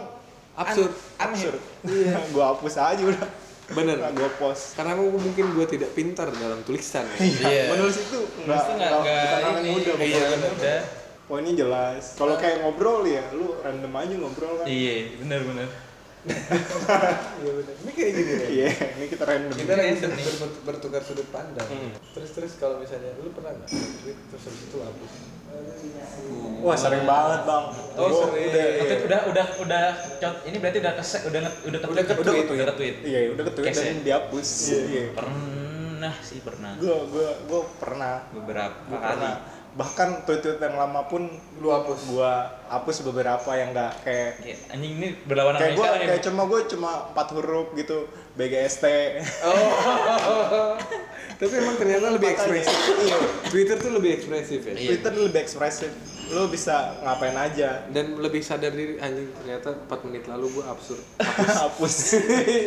Absurd. 0.53 0.91
absurd 1.17 1.59
gue 2.33 2.43
hapus 2.43 2.75
aja 2.77 3.01
udah 3.01 3.27
Bener. 3.71 3.97
gue 4.11 4.29
post 4.39 4.75
Karena 4.75 4.95
emang 4.95 5.15
mungkin 5.15 5.45
gue 5.55 5.65
tidak 5.67 5.95
pintar 5.95 6.27
dalam 6.31 6.59
tulisan. 6.67 7.07
Ya. 7.07 7.17
Iya. 7.21 7.63
menulis 7.73 7.97
itu 7.99 8.19
nggak 8.45 8.63
nggak 8.77 8.93
bukan 9.01 9.53
ini 9.61 9.69
mudah 9.71 9.93
iya 10.01 10.23
udah 10.35 10.81
poinnya 11.31 11.53
jelas 11.63 12.19
kalau 12.19 12.35
kayak 12.35 12.59
ngobrol 12.59 13.07
ya 13.07 13.23
lu 13.31 13.55
random 13.63 13.93
aja 13.95 14.13
ngobrol 14.19 14.53
kan 14.59 14.65
iya 14.67 15.15
benar 15.23 15.39
benar 15.47 15.69
Iya 16.21 17.51
benar. 17.51 17.75
Ini 17.77 17.91
kayak 17.91 18.11
gini 18.13 18.31
deh. 18.31 18.49
iya 18.51 18.69
ini 18.93 19.05
kita 19.07 19.23
random 19.23 19.55
Kita 19.55 19.73
Random 19.73 20.11
nih. 20.11 20.25
ber- 20.37 20.61
bertukar 20.63 21.01
sudut 21.01 21.25
pandang. 21.27 21.65
Hmm. 21.65 21.91
Terus 22.13 22.29
terus 22.31 22.51
kalau 22.55 22.77
misalnya 22.77 23.17
lu 23.17 23.29
pernah 23.31 23.51
nggak 23.51 23.69
tweet 23.69 24.17
terus 24.27 24.43
habis 24.43 24.61
itu 24.63 24.77
hapus? 24.77 25.13
wah 26.61 26.73
sering 26.73 27.03
banget 27.03 27.41
bang 27.43 27.65
Oh, 27.93 28.07
Gua 28.07 28.23
sering. 28.23 28.47
udah 28.47 28.63
Oke, 28.79 28.95
udah 29.03 29.19
udah 29.27 29.45
udah 29.59 29.83
cot 30.15 30.35
ini 30.45 30.57
berarti 30.57 30.77
udah 30.79 30.93
ke 30.93 31.03
udah 31.03 31.39
nge, 31.41 31.51
udah 31.65 31.79
ke 31.81 31.87
Udah 31.89 32.03
ke-tweet. 32.05 32.45
udah 32.47 32.65
ke 32.65 32.75
tweet 32.77 32.95
iya 33.03 33.19
udah 33.27 33.43
ke 33.43 33.53
tweet 33.53 33.73
dan 33.73 33.83
ya? 33.83 33.93
dihapus 34.01 34.47
iya 34.87 35.03
pernah 35.11 36.13
sih 36.23 36.39
pernah 36.39 36.71
gue 36.77 36.97
gue 37.05 37.29
gue 37.45 37.61
pernah 37.75 38.31
beberapa 38.31 38.79
Gua 38.85 38.95
kali 38.95 39.11
pernah 39.11 39.33
bahkan 39.71 40.19
tweet-tweet 40.21 40.59
yang 40.59 40.75
lama 40.75 41.05
pun 41.05 41.31
Lu 41.57 41.71
hapus. 41.71 41.99
gua 42.05 42.43
hapus 42.67 43.03
beberapa 43.03 43.47
yang 43.51 43.71
nggak 43.71 44.03
kayak 44.03 44.31
Kayak, 44.37 44.59
anjing 44.69 44.93
ini 44.93 45.07
berlawanan 45.23 45.57
kayak 45.57 45.73
Islam 45.73 45.93
kayak 45.97 46.11
ya? 46.11 46.23
cuma 46.23 46.41
gue 46.45 46.59
cuma 46.67 46.89
empat 47.07 47.27
huruf 47.31 47.67
gitu 47.73 47.97
BGST 48.33 48.85
Oh. 49.41 50.75
Tapi 51.39 51.53
emang 51.55 51.73
ternyata 51.73 52.11
lebih 52.11 52.29
ekspresif. 52.29 52.75
iya 52.99 53.17
Twitter 53.47 53.77
tuh 53.77 53.91
lebih 53.91 54.11
ekspresif 54.13 54.59
ya. 54.61 54.73
Iya. 54.73 54.87
Twitter 54.91 55.11
lebih 55.15 55.39
ekspresif 55.39 55.91
lo 56.29 56.47
bisa 56.47 56.75
ngapain 57.01 57.33
aja 57.33 57.83
Dan 57.87 58.15
lebih 58.17 58.39
sadar 58.39 58.71
diri 58.71 58.95
anjing 58.97 59.31
ternyata 59.33 59.71
4 59.81 60.05
menit 60.05 60.23
lalu 60.25 60.51
gua 60.53 60.69
absurd. 60.69 60.99
hapus 61.63 61.95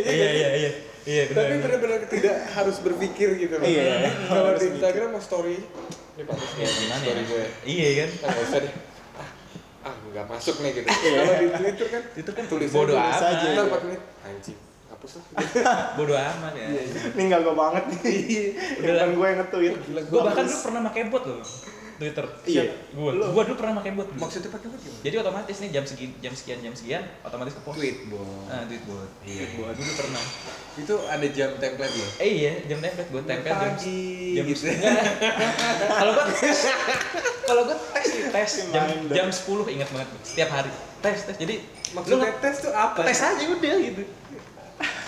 iya 0.05 0.29
iya 0.33 0.49
iya 0.57 0.71
iya 1.05 1.23
benar 1.29 1.43
Tapi 1.45 1.57
benar-benar 1.61 2.01
tidak 2.09 2.37
harus 2.51 2.77
berpikir 2.79 3.29
gitu 3.39 3.55
loh. 3.55 3.65
Iya. 3.65 4.09
Kalau 4.25 4.49
Harus 4.49 4.61
di 4.63 4.69
Instagram 4.73 5.09
mau 5.11 5.21
story 5.21 5.61
ini 6.15 6.23
pantas 6.25 6.51
ya 6.55 6.69
gimana 6.71 7.03
story 7.03 7.19
ya 7.19 7.25
gue. 7.27 7.45
iya 7.67 7.89
kan 7.99 8.11
Ah, 8.25 8.31
nggak 8.31 8.47
usah 8.47 8.61
deh. 8.63 8.73
Ah, 9.85 9.95
nggak 10.01 10.25
masuk 10.31 10.57
nih 10.65 10.71
gitu. 10.81 10.89
Iya. 10.89 11.11
Kalau 11.21 11.35
di 11.37 11.49
Twitter 11.61 11.87
kan 11.93 12.03
itu 12.17 12.31
kan 12.33 12.45
tulis 12.49 12.69
bodoh 12.73 12.97
amat 12.97 13.21
aja. 13.21 13.47
Ntar 13.53 13.67
4 13.69 13.85
menit 13.85 14.03
anjing 14.25 14.59
hapus 14.89 15.13
lah. 15.19 15.25
bodoh 15.99 16.17
amat 16.17 16.53
ya 16.57 16.67
ini 17.13 17.23
nggak 17.29 17.41
gue 17.45 17.55
banget 17.55 17.85
nih 18.01 18.21
bukan 18.81 19.11
gue 19.13 19.27
yang 19.27 19.39
nge-tweet 19.43 19.75
gue 19.85 20.21
bahkan 20.23 20.45
dulu 20.47 20.59
pernah 20.65 20.81
pakai 20.89 21.03
bot 21.13 21.25
loh 21.27 21.43
Twitter. 21.95 22.27
Iya. 22.45 22.63
Gua. 22.93 23.11
Gua 23.31 23.43
dulu 23.47 23.57
pernah 23.57 23.79
pakai 23.79 23.93
bot. 23.95 24.09
Maksudnya 24.15 24.51
pakai 24.51 24.67
apa 24.69 24.77
gimana? 24.77 25.01
Jadi 25.03 25.15
otomatis 25.19 25.57
nih 25.59 25.71
jam 25.71 25.85
sekian 25.87 26.11
jam 26.19 26.33
sekian 26.35 26.59
jam 26.61 26.75
sekian 26.75 27.03
otomatis 27.23 27.55
ke 27.55 27.61
post. 27.63 27.77
Tweet, 27.79 27.97
Bos. 28.09 28.51
Ah, 28.51 28.63
tweet 28.67 28.83
bot. 28.85 29.11
Iya. 29.23 29.39
Tweet 29.39 29.53
bot. 29.57 29.75
Dulu 29.75 29.93
pernah. 29.95 30.23
Itu 30.75 30.95
ada 31.07 31.27
jam 31.31 31.51
template 31.57 31.95
loh. 31.95 32.11
Eh 32.19 32.31
iya, 32.35 32.53
jam 32.67 32.79
template 32.83 33.09
gue 33.09 33.23
tempel 33.23 33.53
jam 33.55 33.75
jam 34.35 34.45
gitu. 34.51 34.63
Kalau 36.01 36.13
tes, 36.35 36.59
kalau 37.45 37.63
gue 37.69 37.77
tes 37.77 38.07
nih 38.11 38.25
tes 38.33 38.51
jam 38.73 38.87
jam 39.09 39.27
10 39.31 39.75
ingat 39.79 39.89
banget 39.93 40.09
setiap 40.27 40.51
hari 40.51 40.71
tes 40.99 41.19
tes. 41.29 41.37
Jadi 41.39 41.55
Maksudnya 41.95 42.35
tes 42.43 42.55
tuh 42.59 42.73
apa? 42.75 43.07
tes 43.07 43.19
aja 43.23 43.45
udah 43.47 43.75
gitu. 43.79 44.03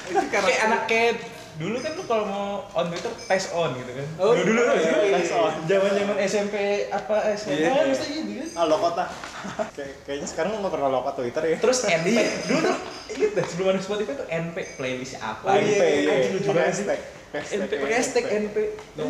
Itu 0.06 0.24
karena 0.30 0.46
Kayak 0.46 0.60
anak 0.70 0.82
kayak 0.86 1.12
dulu 1.56 1.76
kan 1.80 1.92
lu 1.96 2.02
kalau 2.04 2.24
mau 2.28 2.48
on 2.72 2.86
Twitter 2.92 3.12
tes 3.16 3.44
on 3.50 3.70
gitu 3.74 3.92
kan. 3.96 4.06
Oh, 4.20 4.32
dulu 4.36 4.44
dulu 4.60 4.72
iya, 4.76 4.92
iya, 5.02 5.16
tes 5.16 5.32
on. 5.32 5.52
Zaman-zaman 5.64 6.16
SMP 6.20 6.54
apa 6.92 7.16
SMA 7.32 7.56
Iya, 7.56 7.70
iya. 7.72 7.84
mesti 7.88 8.06
gitu 8.12 8.30
kan. 8.44 8.48
Ah, 8.56 8.64
lo 8.68 8.76
kota. 8.76 9.04
Kayak 9.76 9.92
kayaknya 10.04 10.26
sekarang 10.28 10.50
lo 10.52 10.58
nggak 10.60 10.74
pernah 10.76 10.88
lo 10.92 11.00
Twitter 11.16 11.42
ya. 11.48 11.56
Terus 11.56 11.78
NP 11.82 12.06
dulu 12.46 12.58
tuh 12.60 12.76
inget 13.16 13.30
dah 13.32 13.44
sebelum 13.48 13.66
ada 13.72 13.80
Spotify 13.80 14.12
tuh 14.14 14.28
NP 14.28 14.56
playlist 14.76 15.14
apa 15.18 15.46
Oh, 15.48 15.54
gitu. 15.56 15.80
iya, 15.80 16.14
iya. 16.36 16.62
Hashtag. 16.68 17.00
NP 17.36 17.72
pakai 17.84 17.96
hashtag 18.00 18.24
NP. 18.32 18.56
oh 18.96 19.08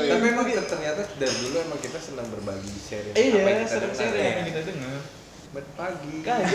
iya. 0.00 0.12
Tapi 0.12 0.24
emang 0.28 0.46
ternyata 0.46 1.00
dari 1.16 1.36
dulu 1.40 1.56
emang 1.58 1.80
kita 1.80 1.98
senang 2.00 2.28
berbagi 2.32 2.72
sharing 2.80 3.12
Iya, 3.12 3.40
apa 3.40 3.48
yang 3.48 4.46
kita 4.46 4.60
dengar 4.64 5.00
Buat 5.54 5.66
pagi. 5.78 6.14
Kagak, 6.20 6.52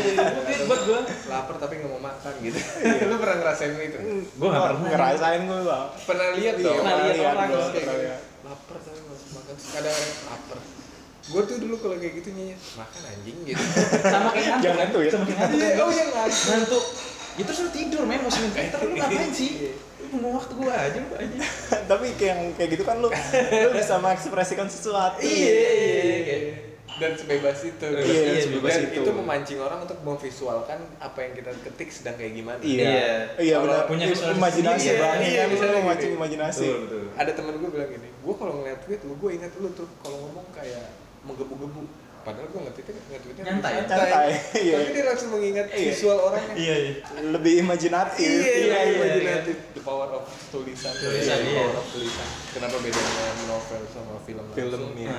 itu 0.51 0.63
buat 0.67 0.81
gua. 0.85 1.01
Lapar 1.25 1.55
tapi 1.57 1.73
nggak 1.79 1.89
mau 1.89 2.01
makan 2.01 2.33
gitu. 2.43 2.59
Lu 3.09 3.15
pernah 3.17 3.35
ngerasain 3.41 3.71
itu? 3.77 3.97
Gua 4.37 4.47
nggak 4.51 4.63
pernah. 4.67 4.89
Ngerasain 4.93 5.41
gue 5.47 5.59
bang. 5.63 5.85
Pernah 6.05 6.27
lihat 6.37 6.55
Iya, 6.55 6.65
dong? 6.65 6.77
pernah 6.81 6.95
lihat 7.01 7.17
orang 7.25 7.49
gitu. 7.49 7.69
Lapar 8.41 8.77
tapi 8.83 8.97
nggak 9.01 9.17
mau 9.17 9.33
makan. 9.39 9.55
Kadang 9.57 9.97
lapar. 10.27 10.59
Gue 11.21 11.41
tuh 11.45 11.57
dulu 11.61 11.75
kalau 11.79 11.95
kayak 11.95 12.13
gitu 12.19 12.29
nyanyi 12.33 12.55
makan 12.75 13.01
anjing 13.07 13.37
gitu. 13.45 13.63
Sama 14.03 14.29
kayak 14.33 14.47
ngantuk. 14.49 14.65
Jangan 14.65 14.87
tuh 14.89 15.01
ya. 15.01 15.11
Sama 15.13 15.23
kayak 15.25 15.39
ngantuk. 15.39 15.59
Iya, 15.61 15.81
oh 15.81 15.91
yang 15.93 16.09
ngantuk. 16.11 16.43
Ngantuk. 16.49 16.85
Ya 17.31 17.43
terus 17.47 17.59
lu 17.63 17.69
tidur 17.71 18.01
men, 18.03 18.19
mau 18.19 18.27
main 18.27 18.51
Twitter 18.51 18.79
lu 18.83 18.91
ngapain 18.91 19.31
sih? 19.31 19.51
Lu 20.11 20.15
mau 20.19 20.35
waktu 20.35 20.53
gua 20.59 20.73
aja 20.75 20.99
lu 20.99 21.15
aja. 21.15 21.37
Tapi 21.95 22.05
kayak 22.19 22.59
kayak 22.59 22.69
gitu 22.75 22.83
kan 22.83 22.99
lu 22.99 23.07
lu 23.07 23.69
bisa 23.71 23.95
mengekspresikan 24.03 24.67
sesuatu. 24.67 25.23
Iya, 25.23 25.55
iya, 25.55 26.15
iya. 26.27 26.70
Dan 27.01 27.11
sebebas 27.11 27.57
itu 27.61 27.81
Iya, 27.83 28.21
Iya, 28.29 28.41
sebebas 28.43 28.71
dan 28.71 28.83
itu. 28.85 29.01
itu 29.01 29.11
memancing 29.11 29.59
orang 29.59 29.79
untuk 29.81 29.97
memvisualkan 29.99 30.77
apa 30.97 31.17
yang 31.19 31.33
kita 31.33 31.51
ketik 31.59 31.89
sedang 31.89 32.15
kayak 32.15 32.33
gimana 32.33 32.61
Iya. 32.61 32.77
Iya. 32.79 33.11
Iya 33.41 33.55
benar. 33.59 33.83
punya 33.85 34.05
Iya, 34.05 34.13
visualisasi 34.13 34.37
imajinasi 34.37 34.85
iya, 34.85 34.93
Iya, 34.93 35.09
iya, 35.19 35.43
bisa 35.43 35.53
misalnya 35.57 35.81
memancing 35.81 36.07
gini. 36.07 36.19
imajinasi. 36.19 36.63
Betul, 36.63 36.79
betul. 36.85 37.03
ada 37.11 37.31
temen 37.33 37.53
gue 37.57 37.69
bilang 37.69 37.89
gini 37.89 38.07
gue 38.13 38.35
kalau 38.37 38.53
ngeliat 38.55 38.79
tweet 38.79 39.01
lu 39.01 39.13
gue 39.15 39.29
ingat 39.33 39.51
lu 39.57 39.67
tuh 39.71 39.87
kalau 39.97 40.17
ngomong 40.21 40.45
kayak 40.51 40.85
menggebu-gebu 41.21 41.81
padahal 42.21 42.45
gue 42.47 42.61
nge-tweetnya 42.61 42.93
nge-tweetnya 43.09 43.43
Nyantai. 43.49 43.73
Santai, 43.81 44.29
iya. 44.61 44.77
tapi 44.77 44.91
dia 44.91 45.03
langsung 45.03 45.29
mengingat 45.33 45.65
Iya. 45.67 45.89
visual 45.89 46.17
orangnya 46.21 46.53
Iya, 46.53 46.75
iya. 46.77 46.93
Lebih 47.27 47.53
imajinatif. 47.59 48.21
iya, 48.21 48.53
iya, 48.61 48.77
iya, 48.77 48.77
imaginative. 48.93 49.57
the 49.73 49.81
power 49.81 50.05
of 50.11 50.21
tulisan 50.53 50.93
Tulisan, 50.93 51.41
iya. 51.41 51.65
power 51.65 51.75
of 51.75 51.85
tulisan 51.89 52.27
kenapa 52.53 52.77
bedanya 52.77 53.25
novel 53.47 53.81
sama 53.89 54.15
film 54.21 54.45
Film 54.53 54.83
ya. 54.95 55.17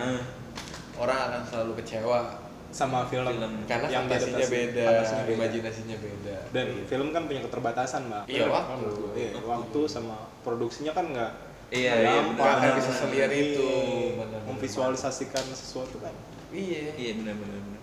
Orang 0.95 1.19
akan 1.19 1.43
selalu 1.43 1.73
kecewa 1.81 2.21
Sama 2.69 3.05
film. 3.05 3.29
Film. 3.29 3.53
karena 3.65 3.85
yang 3.87 4.09
fantasinya 4.09 4.47
beda, 4.47 4.85
Fantasinya 4.87 5.25
beda. 5.25 5.37
imajinasinya 5.37 5.97
beda 5.99 6.37
Dan 6.51 6.67
film 6.85 7.09
kan 7.11 7.23
punya 7.25 7.41
keterbatasan, 7.45 8.01
Mbak. 8.09 8.25
Iya, 8.27 8.45
waktu. 8.49 8.89
Iya, 9.13 9.31
waktu 9.43 9.81
sama 9.87 10.17
produksinya 10.41 10.93
kan 10.93 11.07
nggak 11.07 11.33
Iya, 11.69 11.93
iya, 11.99 12.21
benar. 12.27 12.49
Akan 12.55 12.71
bisa 12.77 12.93
seliar 12.95 13.31
itu. 13.31 13.65
Iya. 13.65 14.13
Benar. 14.19 14.41
Memvisualisasikan 14.47 15.45
sesuatu 15.51 15.97
kan. 15.99 16.13
iya 16.49 16.93
Iya, 16.93 17.13
benar 17.17 17.35
benar 17.35 17.59
benar. 17.59 17.81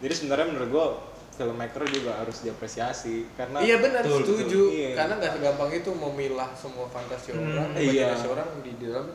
Jadi 0.00 0.12
sebenarnya 0.12 0.46
menurut 0.48 0.68
gua 0.68 0.86
filmmaker 1.32 1.82
juga 1.84 2.14
harus 2.14 2.38
diapresiasi 2.40 3.26
karena 3.34 3.58
iya 3.58 3.78
benar 3.78 4.06
setuju 4.06 4.38
betul. 4.38 4.66
Iya. 4.70 4.90
karena 4.94 5.14
nggak 5.18 5.32
segampang 5.34 5.70
itu 5.72 5.90
memilah 5.90 6.46
semua 6.54 6.86
fantasi 6.86 7.34
Hmm, 7.34 7.42
orang 7.50 7.70
iya. 7.74 8.14
imajinasi 8.14 8.26
orang 8.28 8.48
di 8.62 8.72
dalam 8.78 9.06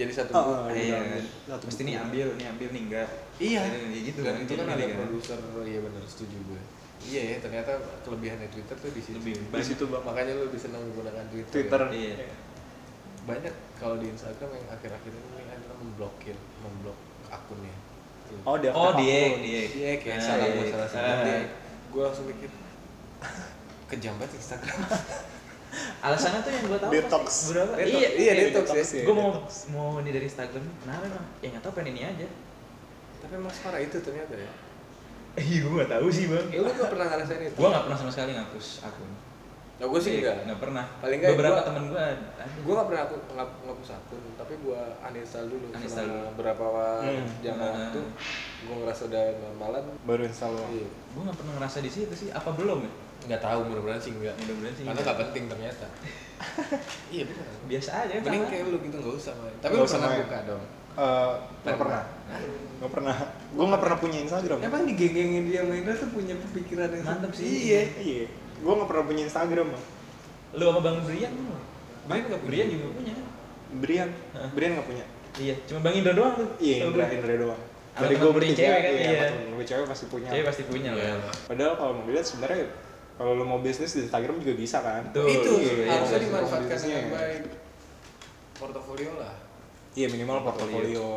jadi 0.00 0.12
satu 0.14 0.32
Oh, 0.32 0.42
oh, 0.42 0.72
Iya. 0.72 0.96
iya. 0.96 1.20
Satu 1.44 1.64
Mesti 1.68 1.82
nih 1.84 1.96
ambil, 1.98 2.26
nih 2.34 2.46
ambil, 2.48 2.68
nih 2.72 2.82
enggak. 2.88 3.08
Iya. 3.36 3.60
Ini 3.68 3.98
gitu 4.06 4.20
dan 4.20 4.32
kan, 4.32 4.42
itu 4.42 4.52
kan 4.54 4.66
ada 4.66 4.80
kan. 4.82 4.96
produser 4.98 5.38
iya 5.62 5.78
benar 5.80 6.02
setuju 6.04 6.36
gue 6.42 6.60
iya 7.00 7.22
ya 7.24 7.36
ternyata 7.40 7.72
kelebihannya 8.02 8.48
Twitter 8.52 8.76
tuh 8.76 8.92
di 8.92 9.00
situ 9.00 9.16
Lebih 9.16 9.32
di 9.48 9.64
situ 9.64 9.88
bang 9.88 10.04
makanya 10.04 10.36
lu 10.36 10.52
lebih 10.52 10.60
senang 10.60 10.84
menggunakan 10.84 11.24
Twitter, 11.32 11.52
Twitter 11.56 11.80
ya. 11.88 11.96
Iya. 11.96 12.28
banyak 13.24 13.54
kalau 13.76 13.96
di 13.96 14.12
Instagram 14.12 14.50
yang 14.52 14.66
akhir-akhir 14.68 15.12
ini 15.12 15.42
adalah 15.48 15.76
memblokir 15.80 16.36
memblok 16.60 16.98
akunnya 17.30 17.72
oh 18.44 18.56
dia 18.60 18.70
Oh, 18.76 18.92
dia, 18.94 19.32
dia. 19.40 19.60
Iya 19.66 19.90
kayak 19.96 20.18
Ah, 20.18 20.22
salah 20.22 20.44
iya, 20.44 20.52
gue 20.52 20.60
iya. 20.60 20.72
salah 20.76 20.84
Ah. 20.84 20.92
sebut 20.92 21.18
dia 21.24 21.38
gue 21.90 22.02
langsung 22.04 22.26
mikir 22.28 22.50
kejam 23.88 24.14
banget 24.20 24.32
Instagram 24.36 24.78
Alasannya 26.00 26.40
tuh 26.40 26.50
yang 26.50 26.64
gue 26.64 26.78
tahu 26.78 26.90
Detox. 26.90 27.26
Berapa? 27.48 27.72
Detox. 27.74 27.94
Iya, 27.94 28.08
Iya, 28.12 28.32
detox 28.44 28.66
ya. 28.68 28.82
ya. 28.82 29.02
Gue 29.02 29.14
mau 29.14 29.28
detox. 29.30 29.50
mau 29.68 29.88
ini 29.96 30.10
dari 30.10 30.26
Instagram. 30.26 30.64
Kenapa 30.78 31.02
emang? 31.06 31.26
Ya 31.38 31.46
nggak 31.48 31.62
tahu 31.62 31.72
pengen 31.74 31.94
ini 31.94 32.02
aja. 32.04 32.28
tapi 33.20 33.36
emang 33.36 33.52
separah 33.52 33.76
itu 33.78 34.00
ternyata 34.00 34.32
ya 34.32 34.48
Iya, 35.36 35.58
gue 35.60 35.72
nggak 35.72 35.92
tahu 35.92 36.06
sih 36.08 36.24
bang. 36.26 36.46
ya 36.48 36.58
lu 36.58 36.72
gak 36.72 36.88
pernah 36.88 37.06
ngerasain 37.06 37.42
itu 37.44 37.54
Gue 37.54 37.68
nggak 37.68 37.84
pernah 37.84 37.98
sama 37.98 38.10
sekali 38.10 38.32
ngapus 38.32 38.66
akun. 38.82 39.10
nah 39.76 39.86
gue 39.86 40.00
sih 40.00 40.10
Iya, 40.10 40.18
enggak 40.18 40.36
Nggak 40.42 40.60
pernah. 40.60 40.84
Paling 40.98 41.18
nggak 41.18 41.30
Beberapa 41.30 41.52
gua- 41.54 41.66
temen 41.66 41.84
gue 41.86 42.06
gue 42.60 42.74
gak 42.74 42.88
pernah 42.88 43.02
aku 43.02 43.14
ngap 43.30 43.50
ngapus 43.62 43.88
akun 43.94 44.22
tapi 44.34 44.52
gue 44.58 44.80
uninstall 45.02 45.46
dulu 45.46 45.66
Uninstall 45.70 46.08
dulu. 46.08 46.28
berapa 46.34 46.64
Hmm. 46.98 47.28
jam 47.38 47.56
waktu 47.56 48.00
gue 48.60 48.74
ngerasa 48.74 49.02
udah 49.06 49.24
normalan 49.38 49.84
baru 50.02 50.22
install 50.24 50.54
iya 50.70 50.88
Gue 51.10 51.22
nggak 51.22 51.36
pernah 51.36 51.52
ngerasa 51.56 51.78
di 51.78 51.90
situ 51.90 52.14
sih. 52.16 52.28
Apa 52.30 52.50
belum 52.50 52.78
ya? 52.80 52.92
Nggak 53.22 53.40
tahu 53.40 53.60
mudah-mudahan 53.64 54.00
sih 54.00 54.12
enggak 54.12 54.34
Mudah-mudahan 54.38 54.74
sih 54.74 54.82
karena 54.82 54.94
enggak. 54.94 55.08
gak 55.08 55.20
penting 55.22 55.44
ternyata 55.46 55.86
iya 57.14 57.22
benar 57.24 57.46
Biasa 57.66 57.90
aja. 58.00 58.12
mending 58.18 58.44
kayak 58.46 58.64
lu 58.66 58.78
gitu 58.80 58.96
nggak 58.96 59.14
usah 59.14 59.32
main 59.36 59.56
tapi 59.58 59.70
Nggak 59.70 59.76
lu 59.76 59.86
usah 59.86 59.98
pernah 59.98 60.10
main. 60.10 60.22
buka 60.22 60.38
dong 60.46 60.64
Eh, 60.90 61.32
nggak 61.62 61.78
pernah 61.78 62.02
nggak 62.76 62.92
pernah 62.92 63.16
gue 63.48 63.64
nggak 63.64 63.80
pernah 63.80 63.98
punya 63.98 64.18
Instagram 64.20 64.58
emang 64.60 64.82
di 64.84 64.94
geng-gengin 64.94 65.44
dia 65.46 65.60
mainnya 65.62 65.94
tuh 65.94 66.10
punya 66.10 66.34
pemikiran 66.34 66.88
yang 66.90 67.04
Mantep 67.04 67.30
sih. 67.32 67.46
iya 67.46 67.82
iya 67.96 68.24
gue 68.56 68.72
nggak 68.74 68.88
pernah 68.88 69.04
punya 69.06 69.22
Instagram 69.24 69.66
bang 69.70 69.84
Lu 70.50 70.64
sama 70.66 70.80
Bang 70.82 70.98
Brian? 71.00 71.30
Brian 72.02 72.24
nggak 72.26 72.42
punya. 72.42 72.50
Brian 72.50 72.68
juga 72.68 72.86
punya. 72.90 73.14
Brian 73.72 74.10
Hah? 74.34 74.48
Brian 74.50 74.72
nggak 74.74 74.88
punya 74.88 75.04
Iya, 75.32 75.54
cuma 75.62 75.78
Bang 75.80 75.94
Indra 75.94 76.10
doang 76.10 76.34
tuh. 76.34 76.48
iya 76.58 76.76
Indra 76.82 77.06
gua. 77.06 77.14
Indra 77.14 77.34
doang 77.38 77.60
dari 77.92 78.14
gue 78.16 78.30
bertiga 78.32 78.56
cewek 78.56 78.80
kan, 78.80 78.92
iya 78.92 79.10
iya. 79.10 79.28
gue 79.46 79.64
cewek 79.64 79.86
pasti 79.86 80.04
punya 80.06 80.28
Cewek 80.28 80.44
pasti 80.44 80.62
punya 80.64 80.90
Iya. 80.90 81.12
lah. 81.16 81.34
padahal 81.44 81.72
kalau 81.76 81.92
mau 81.92 82.04
dilihat 82.04 82.26
sebenarnya 82.26 82.64
kalau 83.20 83.36
lo 83.36 83.44
mau 83.44 83.60
bisnis 83.60 83.92
di 83.92 84.00
Instagram 84.02 84.40
juga 84.40 84.54
bisa 84.56 84.80
kan 84.80 85.04
Betul. 85.06 85.28
itu 85.28 85.52
Iya, 85.60 85.92
harusnya 85.92 86.16
iya. 86.16 86.24
dimanfaatkan 86.24 86.72
Bisnisnya. 86.72 86.96
dengan 86.96 87.12
baik 87.12 87.42
portofolio 88.56 89.10
lah 89.14 89.34
iya 89.92 90.06
minimal 90.08 90.36
Portfolio. 90.40 90.64
portofolio 90.72 91.08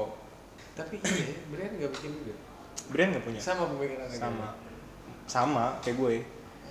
tapi 0.74 0.96
iya 1.00 1.36
Brian 1.48 1.72
nggak 1.74 1.92
bikin 1.96 2.12
juga 2.14 2.34
Brian 2.92 3.10
nggak 3.12 3.24
punya 3.24 3.40
sama 3.40 3.64
pemikiran 3.72 4.08
sama 4.12 4.48
sama 5.24 5.66
kayak 5.80 5.96
gue 5.96 6.16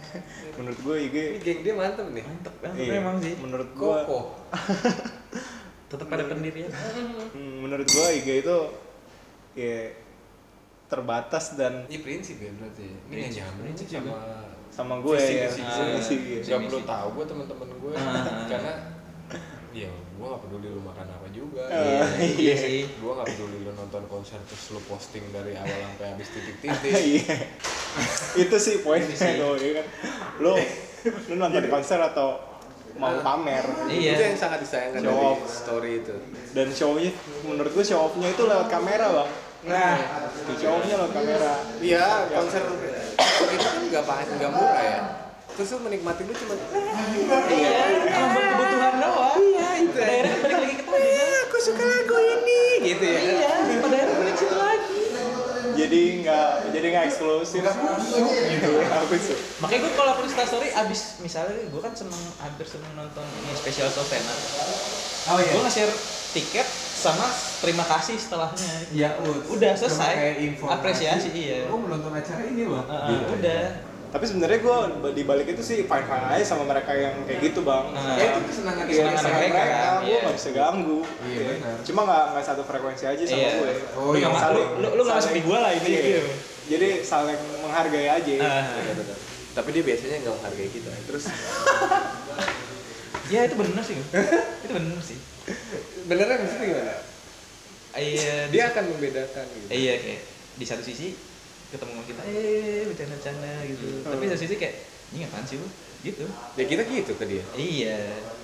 menurut 0.58 0.78
gue 0.78 0.96
IG 1.00 1.16
ini 1.16 1.38
geng 1.40 1.60
dia 1.62 1.74
mantep 1.74 2.06
nih 2.10 2.24
Mantep 2.26 2.54
kan 2.58 2.72
iya, 2.74 2.90
memang 2.92 3.16
sih. 3.16 3.34
menurut 3.40 3.70
gue 3.72 3.88
kokoh 4.04 4.24
Tetap 5.92 6.08
pada 6.08 6.24
pendirian. 6.24 6.72
Hmm, 7.36 7.68
menurut 7.68 7.84
gua 7.84 8.08
IG 8.08 8.40
itu 8.40 8.58
ya 9.52 9.92
terbatas 10.88 11.52
dan 11.52 11.84
Ini 11.84 12.00
prinsip 12.00 12.40
ya 12.40 12.48
berarti. 12.48 12.80
ya? 12.82 12.96
Ini 12.96 13.12
Prinsip. 13.12 13.44
Prinsip 13.60 13.86
sama 13.92 14.08
juga. 14.08 14.16
Sama 14.72 14.98
gue 14.98 15.14
visi 15.14 15.34
ya 15.36 15.46
misi 15.46 15.60
Ah, 15.62 15.76
gue. 15.76 15.92
visi 15.94 16.14
visi 16.18 16.48
ya. 16.48 16.56
Gak 16.56 16.64
perlu 16.66 16.80
tahu 16.82 17.08
gue 17.12 17.24
teman-teman 17.26 17.68
gue 17.70 17.92
Ah. 17.92 18.24
karena 18.50 18.72
ya 19.70 19.88
gue 19.88 20.26
gak 20.26 20.42
peduli 20.42 20.68
lu 20.68 20.80
makan 20.80 21.06
apa 21.06 21.26
juga. 21.28 21.64
Ah, 21.66 22.08
Iya 22.18 22.54
sih. 22.54 22.88
Gue 22.94 23.12
gak 23.12 23.26
peduli 23.26 23.56
lu 23.60 23.72
nonton 23.72 24.02
konser 24.06 24.40
terus 24.42 24.64
lu 24.70 24.80
posting 24.82 25.24
dari 25.28 25.52
awal 25.54 25.68
sampai 25.86 26.06
habis 26.08 26.28
titik-titik. 26.30 26.88
Iya. 26.90 27.36
itu 28.34 28.56
sih 28.56 28.80
poinnya 28.80 29.04
Itu 29.06 29.20
sih. 29.20 29.36
tuh 29.36 29.54
ya 29.58 29.72
kan 29.76 29.86
lu 30.38 30.52
lu 31.28 31.34
nonton 31.36 31.64
konser 31.68 32.00
atau 32.00 32.40
mau 32.94 33.12
pamer 33.18 33.64
Iya. 33.86 34.12
Itu 34.14 34.22
yang 34.24 34.38
sangat 34.38 34.58
disayangkan 34.60 35.00
Show 35.00 35.08
dari 35.10 35.24
off. 35.26 35.40
story 35.44 35.92
itu. 35.98 36.14
dan 36.50 36.68
show-nya 36.68 37.12
menurut 37.42 37.68
gue 37.70 37.80
show 37.82 38.00
off-nya 38.02 38.28
itu 38.28 38.42
lewat 38.42 38.68
kamera 38.68 39.08
bang 39.10 39.30
Nah, 39.62 39.94
show 40.54 40.74
off-nya 40.74 40.96
lewat 40.96 41.12
kamera 41.14 41.52
iya 41.78 42.04
konser 42.28 42.60
itu 43.46 43.66
kan 43.66 43.82
gak 43.88 44.04
pa- 44.04 44.24
nggak 44.26 44.50
murah 44.50 44.82
ya. 44.82 45.00
Terus 45.52 45.68
lu 45.70 45.78
menikmati 45.80 46.22
lu 46.22 46.32
cuma 46.34 46.54
Iya, 47.44 47.80
cuma 48.08 48.26
buat 48.30 48.46
kebutuhan 48.48 48.94
doang. 48.98 49.36
Iya 49.38 49.68
itu. 49.78 49.92
Pada 49.94 50.08
akhirnya 50.08 50.36
balik 50.40 50.58
lagi 50.58 50.74
ke 50.74 50.84
tadi 50.86 51.10
kan. 51.12 51.28
aku 51.42 51.56
suka 51.58 51.84
lagu 51.84 52.16
ini 52.16 52.62
gitu 52.82 53.04
ya. 53.04 53.18
Iya, 53.20 53.50
pada 53.78 53.94
akhirnya 53.94 54.16
balik 54.16 54.36
situ 54.36 54.56
lagi. 54.56 55.00
jadi 55.72 56.02
nggak 56.20 56.46
jadi 56.68 56.86
nggak 56.86 57.04
eksklusif 57.06 57.64
gitu 57.64 58.70
apa 58.92 59.14
sih 59.16 59.36
Makanya 59.56 59.80
gue 59.80 59.92
kalau 59.96 60.10
upload 60.12 60.28
story 60.44 60.68
abis 60.68 61.16
misalnya 61.18 61.64
gue 61.64 61.80
kan 61.80 61.96
seneng 61.96 62.20
hampir 62.38 62.68
seneng 62.68 62.92
nonton 62.92 63.24
ini 63.40 63.56
special 63.56 63.88
of 63.88 64.04
tenar. 64.04 64.36
Oh 65.28 65.40
Gue 65.40 65.62
nge-share 65.64 65.88
tiket 66.32 66.68
sama 67.04 67.26
terima 67.58 67.84
kasih 67.84 68.14
setelahnya 68.14 68.70
Ya, 68.90 69.18
udah 69.48 69.74
selesai 69.74 70.38
apresiasi 70.62 71.28
iya 71.32 71.66
Oh, 71.66 71.76
menonton 71.76 72.10
acara 72.10 72.42
ini 72.44 72.64
loh. 72.64 72.80
Ah, 72.84 73.08
Gitu. 73.08 73.24
udah 73.36 73.62
tapi 74.12 74.22
sebenarnya 74.22 74.60
gue 74.60 74.76
di 75.10 75.24
balik 75.24 75.48
itu 75.48 75.60
sih 75.60 75.82
fine 75.82 76.04
fine 76.04 76.24
aja 76.28 76.44
sama 76.46 76.62
mereka 76.64 76.92
yang 76.92 77.24
kayak 77.24 77.40
gitu 77.42 77.60
bang 77.62 77.90
Ah. 77.90 78.14
Ya, 78.14 78.30
itu 78.30 78.38
kesenangan 78.46 78.84
Iya, 78.84 78.84
kesenangan 78.84 79.16
kesenangan 79.16 79.40
mereka, 79.40 79.56
mereka, 79.56 79.80
gue 79.80 80.04
iya. 80.04 80.20
nggak 80.20 80.34
bisa 80.36 80.50
ganggu. 80.52 81.00
Iya, 81.24 81.40
benar. 81.48 81.76
Cuma 81.82 82.00
nggak 82.04 82.24
nggak 82.28 82.44
satu 82.44 82.62
frekuensi 82.62 83.04
aja 83.04 83.24
sama 83.24 83.40
Iya. 83.40 83.50
gue. 83.56 83.72
Oh, 83.94 84.06
lu 84.06 84.14
iya, 84.14 84.28
saling- 84.30 84.70
lu 84.70 84.78
lu 84.78 84.88
lu 84.92 85.02
nggak 85.02 85.16
masuk 85.16 85.32
di 85.32 85.42
gua 85.42 85.58
lah 85.60 85.72
ini 85.72 85.88
Iya. 85.88 85.98
gitu 85.98 86.22
Jadi 86.68 86.88
saling 87.02 87.40
menghargai 87.58 88.08
aja. 88.12 88.32
Ah. 88.38 88.64
Benar-benar. 88.76 89.18
Tapi 89.52 89.70
dia 89.70 89.82
biasanya 89.82 90.16
nggak 90.20 90.34
menghargai 90.38 90.70
kita. 90.70 90.90
Terus 91.02 91.24
ya 93.30 93.42
itu 93.42 93.54
bener 93.56 93.80
sih 93.80 93.96
itu 93.96 94.68
bener 94.68 95.00
sih 95.00 95.16
beneran 96.04 96.38
maksudnya 96.38 96.66
gimana? 96.68 96.94
iya 97.94 98.36
Dia 98.52 98.62
akan 98.70 98.84
membedakan 98.90 99.44
gitu. 99.48 99.66
Eh, 99.68 99.78
iya 99.78 99.94
kayak 99.96 100.22
di 100.52 100.64
satu 100.64 100.80
sisi 100.80 101.16
ketemu 101.68 101.90
sama 101.90 102.04
kita 102.04 102.20
eh 102.26 102.84
bercanda-bercanda 102.84 103.52
gitu 103.64 103.84
tapi 104.04 104.22
di 104.22 104.30
satu 104.30 104.42
sisi 104.42 104.56
kayak 104.56 104.74
ini 105.10 105.24
apaan 105.24 105.44
sih 105.44 105.56
lu 105.56 105.68
gitu 106.02 106.24
Ya 106.52 106.64
kita 106.66 106.82
gitu 106.84 107.12
ke 107.14 107.24
dia. 107.24 107.44
iya 107.52 107.98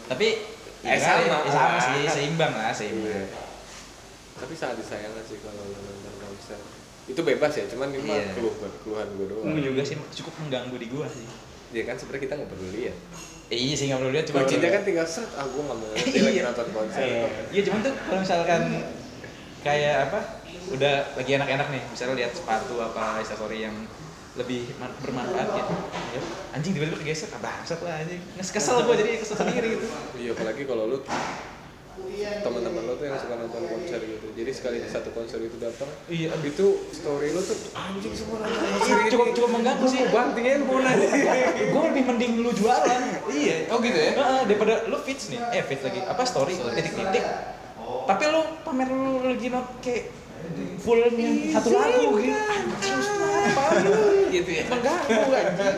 tapi 0.07 0.57
Eh, 0.79 0.89
ya, 0.89 0.97
sama 0.97 1.27
ya, 1.27 1.51
sama 1.51 1.75
lah. 1.75 1.83
sih 1.83 2.03
seimbang 2.09 2.55
lah 2.55 2.71
seimbang 2.71 3.11
Iya. 3.11 3.27
Tapi 4.39 4.55
sangat 4.55 4.79
disayangkan 4.79 5.25
sih 5.27 5.43
kalau 5.43 5.67
nonton 5.67 6.15
konser. 6.17 6.55
Itu 7.05 7.21
bebas 7.21 7.51
ya, 7.51 7.67
cuman 7.67 7.91
ini 7.91 8.07
Iya. 8.07 8.31
keluh 8.33 8.55
keluhan 8.79 9.09
gue 9.11 9.27
doang. 9.27 9.51
Gue 9.51 9.63
juga 9.65 9.83
sih 9.83 9.99
cukup 10.15 10.35
mengganggu 10.39 10.79
di 10.79 10.87
gua 10.87 11.11
sih 11.11 11.27
Ya 11.69 11.83
kan 11.83 11.99
sebenarnya 11.99 12.23
kita 12.23 12.35
nggak 12.39 12.49
peduli 12.49 12.81
ya. 12.89 12.95
Eh, 13.49 13.57
iya 13.59 13.75
sih 13.75 13.89
nggak 13.89 13.99
perlu 13.99 14.13
lihat 14.13 14.27
cuma 14.29 14.45
Kuncinya 14.45 14.69
kan 14.69 14.83
tinggal 14.85 15.07
set, 15.07 15.25
ah 15.33 15.43
gue 15.43 15.57
nggak 15.59 15.79
mau 15.79 15.89
lagi 15.97 16.21
Iya. 16.21 16.43
nonton 16.45 16.67
konser. 16.69 17.01
Iya. 17.01 17.25
Iya 17.49 17.63
cuman 17.65 17.81
tuh 17.81 17.93
kalau 17.97 18.19
misalkan 18.21 18.61
kayak 19.59 19.97
apa 20.07 20.21
udah 20.69 20.95
lagi 21.17 21.31
enak-enak 21.35 21.67
nih 21.69 21.83
misalnya 21.89 22.15
lihat 22.19 22.33
sepatu 22.33 22.77
apa 22.79 23.19
instastory 23.19 23.65
yang 23.65 23.73
lebih 24.37 24.69
man- 24.77 24.93
bermanfaat 25.01 25.49
gitu 25.51 25.75
ya, 26.13 26.21
anjing 26.53 26.73
tiba-tiba 26.73 27.01
kegeser 27.01 27.33
ah 27.33 27.41
bangsat 27.41 27.81
lah 27.81 27.99
anjing 27.99 28.21
kesel 28.39 28.85
gua 28.85 28.95
jadi 28.95 29.17
kesel 29.17 29.35
sendiri 29.35 29.69
gitu 29.75 29.87
Iya 30.15 30.31
apalagi 30.31 30.63
kalau 30.63 30.85
lu 30.87 30.99
teman-teman 32.43 32.83
lo 32.85 32.95
tuh 32.99 33.05
yang 33.09 33.19
suka 33.19 33.35
nonton 33.39 33.63
konser 33.67 34.01
gitu. 34.03 34.27
Jadi 34.35 34.51
sekali 34.55 34.77
satu 34.87 35.11
konser 35.15 35.39
itu 35.43 35.57
datang, 35.59 35.91
iya. 36.11 36.35
itu 36.43 36.67
story 36.95 37.33
lu 37.35 37.41
tuh 37.43 37.57
anjing 37.75 38.15
semua 38.15 38.43
nonton. 38.43 38.59
Konser 38.59 38.97
ini. 38.99 39.11
cukup 39.13 39.27
cukup 39.35 39.51
mengganggu 39.59 39.87
sih. 39.87 40.01
Bantingnya 40.11 40.55
mau 40.63 40.79
nanya. 40.83 41.09
gue 41.73 41.83
lebih 41.93 42.05
mending 42.07 42.33
lu 42.43 42.51
jualan. 42.55 43.03
Iya. 43.31 43.57
Oh 43.73 43.79
gitu 43.83 43.99
ya? 43.99 44.13
Heeh, 44.15 44.41
daripada 44.47 44.75
lu 44.87 44.99
feeds 45.03 45.25
nih. 45.33 45.41
Eh 45.55 45.63
feeds 45.67 45.83
lagi. 45.85 46.01
Apa 46.05 46.23
story? 46.27 46.55
Titik-titik. 46.55 47.25
Tapi 48.09 48.23
lu 48.29 48.43
pamer 48.65 48.89
lu 48.89 49.25
lagi 49.25 49.49
not 49.53 49.69
kayak 49.85 50.13
full 50.81 51.03
satu 51.53 51.69
lagu 51.75 52.09
gitu. 52.23 52.35
Anjing 52.35 52.99
apa? 53.49 53.65
Gitu 54.31 54.51
ya. 54.53 54.65
mengganggu 54.71 55.31
anjing. 55.35 55.77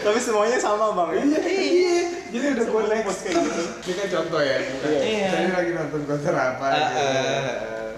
Tapi 0.00 0.18
semuanya 0.18 0.58
sama 0.60 0.96
bang 0.96 1.10
ya. 1.16 1.22
iya 1.48 2.19
Jadi 2.30 2.46
udah 2.48 2.64
gue 2.64 2.82
next 2.88 3.20
kayak 3.20 3.36
gitu. 3.40 3.62
Ini 3.82 3.92
kan 3.92 4.06
contoh 4.12 4.40
ya. 4.40 4.56
Iya. 4.96 5.28
Saya 5.28 5.48
lagi 5.52 5.70
nonton 5.72 6.00
konser 6.04 6.30
apa 6.32 6.62
Ah, 6.62 6.74
gitu. 6.76 6.96
ah. 6.96 7.90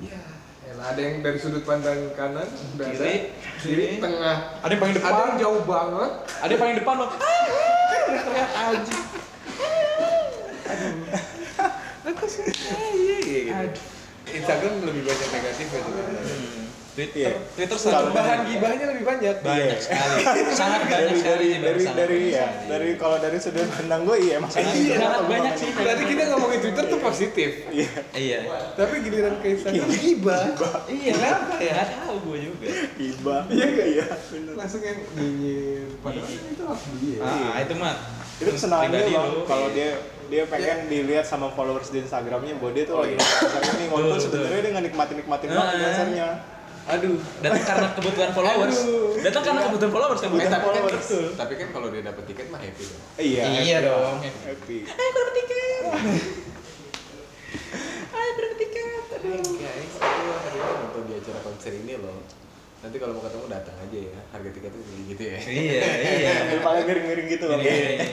Ya, 0.00 0.20
elah, 0.68 0.86
ada 0.88 1.00
yang 1.00 1.16
dari 1.20 1.38
sudut 1.38 1.62
pandang 1.62 1.96
kanan, 2.12 2.46
berasa, 2.74 2.98
Kiri, 2.98 3.14
kiri, 3.58 3.84
kiri. 3.88 3.96
tengah. 3.98 4.36
ada 4.58 4.68
yang 4.68 4.80
paling 4.80 4.94
depan 4.94 5.08
Ada 5.08 5.22
yang 5.24 5.38
jauh 5.38 5.62
banget. 5.64 6.10
ada 6.36 6.50
yang 6.50 6.60
paling 6.60 6.76
depan 6.76 6.94
loh 6.96 7.10
teriak 8.04 8.50
anjing 8.54 9.04
Aku 12.04 12.24
sih, 12.26 12.44
iya, 12.44 13.16
iya. 13.22 13.52
Aduh. 13.64 13.80
Instagram 14.26 14.72
lebih 14.82 15.02
banyak 15.04 15.28
negatif 15.30 15.66
ya 15.66 15.80
sebenarnya. 15.80 16.63
Twitter 16.94 17.26
Iya. 17.26 17.30
Twitter 17.52 17.74
selalu 17.76 18.08
Bahan 18.12 18.38
gibahnya 18.46 18.84
lebih 18.88 19.02
banyak. 19.02 19.34
banyak 19.40 19.78
sekali 19.78 20.18
sangat 20.54 20.80
banyak 20.84 21.10
Dari 21.10 21.18
sekali 21.18 21.46
dari 21.52 21.80
dari 21.82 21.82
dari 21.92 22.18
ya 22.30 22.46
dari 22.64 22.88
kalau 22.94 23.18
dari 23.18 23.34
sudut 23.36 23.66
pandang 23.68 24.02
gue 24.02 24.16
iya 24.20 24.36
makanya 24.38 24.62
Sangat- 24.64 24.78
gitu. 24.80 24.94
sangat 24.96 25.22
banyak 25.24 25.52
gua 25.52 25.58
sih 25.58 25.70
Berarti 25.74 26.02
kita 26.06 26.22
ngomongin 26.30 26.58
Twitter 26.60 26.84
tuh 26.86 27.00
positif. 27.00 27.50
Iya. 27.68 27.90
iya 28.14 28.38
Tapi 28.72 28.94
giliran 29.00 29.34
ke 29.36 29.46
Instagram 29.52 29.88
gibah. 29.90 30.42
iya 30.86 31.12
kenapa 31.12 31.54
ya 31.58 31.74
tahu 31.98 32.14
gue 32.24 32.38
juga 32.44 32.66
Iba. 32.94 33.36
Iya 33.48 33.64
nggak 33.68 33.88
iya. 33.90 34.04
bener. 34.24 34.54
Langsung 34.54 34.80
yang 34.80 34.98
nyinyir. 35.12 35.86
Padahal 35.98 36.30
itu 36.30 36.62
langsung 36.62 36.94
dia. 36.98 37.18
ah 37.20 37.58
itu 37.58 37.74
mah 37.74 37.94
Itu 38.36 38.50
bang. 38.62 38.90
lu. 39.26 39.40
Kalau 39.44 39.66
Iya. 39.68 39.74
dia 39.74 39.90
dia 40.24 40.42
pengen 40.46 40.88
dilihat 40.88 41.22
sama 41.22 41.50
followers 41.50 41.90
di 41.90 42.00
Instagramnya 42.00 42.56
bahwa 42.56 42.70
dia 42.70 42.84
tuh 42.84 42.96
lagi 42.96 43.14
konser 43.18 43.74
ini 43.74 43.86
walaupun 43.88 44.16
sebenarnya 44.16 44.60
dia 44.60 44.70
nggak 44.72 44.84
nikmatin 44.86 45.16
nikmatin 45.18 45.48
banget 45.50 45.74
Ah. 45.74 46.34
Aduh. 46.84 47.16
datang 47.40 47.64
karena 47.64 47.88
kebutuhan 47.92 48.30
followers 48.30 48.76
Aduh. 48.78 49.16
datang 49.18 49.42
karena 49.42 49.60
kebutuhan 49.64 49.88
followers 49.90 50.20
kan 50.20 50.28
Eh, 50.28 50.32
Kebutuhan 50.34 50.52
tapi 50.52 50.68
kan, 50.68 51.00
tapi 51.34 51.52
kan 51.56 51.68
kalau 51.72 51.88
dia 51.88 52.02
dapat 52.02 52.24
tiket 52.26 52.46
mah 52.48 52.60
happy 52.60 52.84
dong. 52.84 53.02
Iya. 53.16 53.42
Iya 53.42 53.76
happy 53.80 53.88
dong. 53.88 54.16
Happy. 54.44 54.78
eh 54.84 55.06
gue 55.06 55.20
dapet 55.22 55.34
tiket 55.34 55.82
gue 58.34 58.42
dapet 58.42 58.58
tiket 58.58 59.02
Guys, 59.24 59.94
aku 59.96 60.24
hari 60.36 60.58
ini 60.58 60.72
nonton 60.76 61.02
di 61.06 61.14
acara 61.14 61.40
konser 61.40 61.72
ini 61.72 61.94
loh. 61.96 62.18
Nanti 62.78 62.96
kalau 63.00 63.16
mau 63.16 63.24
ketemu 63.24 63.46
datang 63.48 63.76
aja 63.78 63.98
ya. 63.98 64.20
Harga 64.28 64.50
tiketnya 64.50 64.84
gitu 65.08 65.22
ya. 65.24 65.38
iya 65.40 65.80
iya 66.20 66.32
Daripada 66.50 66.84
miring-miring 66.84 67.28
gitu 67.30 67.44
bang. 67.48 67.60
Iya, 67.60 67.72
iya. 67.72 68.06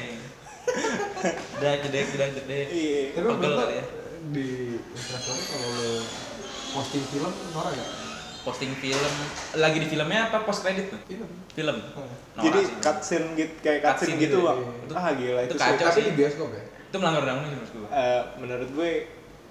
Jedek, 1.60 1.80
jedek, 1.86 2.06
jedek, 2.08 2.30
jedek. 2.40 2.66
Iya. 2.72 3.02
Tapi 3.12 3.48
ya. 3.74 3.84
di 4.32 4.48
Instagram 4.96 5.38
kalau 5.44 5.70
lo 5.76 5.92
posting 6.72 7.04
film 7.06 7.34
norak 7.52 7.74
gak? 7.76 7.90
Posting 8.42 8.74
film, 8.76 9.14
lagi 9.54 9.78
di 9.78 9.86
filmnya 9.86 10.28
apa 10.28 10.42
post 10.42 10.66
credit 10.66 10.90
tuh? 10.90 10.98
Film. 11.06 11.30
Film. 11.48 11.78
Jadi 12.36 12.58
Norak 12.58 12.66
sih. 12.66 12.76
cutscene 12.80 13.28
gitu 13.36 13.54
kayak 13.62 13.80
Cutscene 13.86 14.18
gitu 14.18 14.22
gitu, 14.34 14.38
bang. 14.42 14.58
iya. 14.58 14.98
Ah 14.98 15.10
gila 15.14 15.42
itu 15.42 15.48
itu, 15.48 15.56
kacau 15.56 15.78
sih. 15.78 15.86
Tapi 15.86 16.02
di 16.04 16.14
bioskop 16.16 16.50
ya? 16.50 16.64
Itu 16.90 16.96
melanggar 16.98 17.22
undang-undang 17.22 17.48
sih 17.48 17.56
menurut 17.56 17.72
gue. 17.72 17.88
Eh, 17.92 18.22
menurut 18.38 18.70
gue 18.74 18.92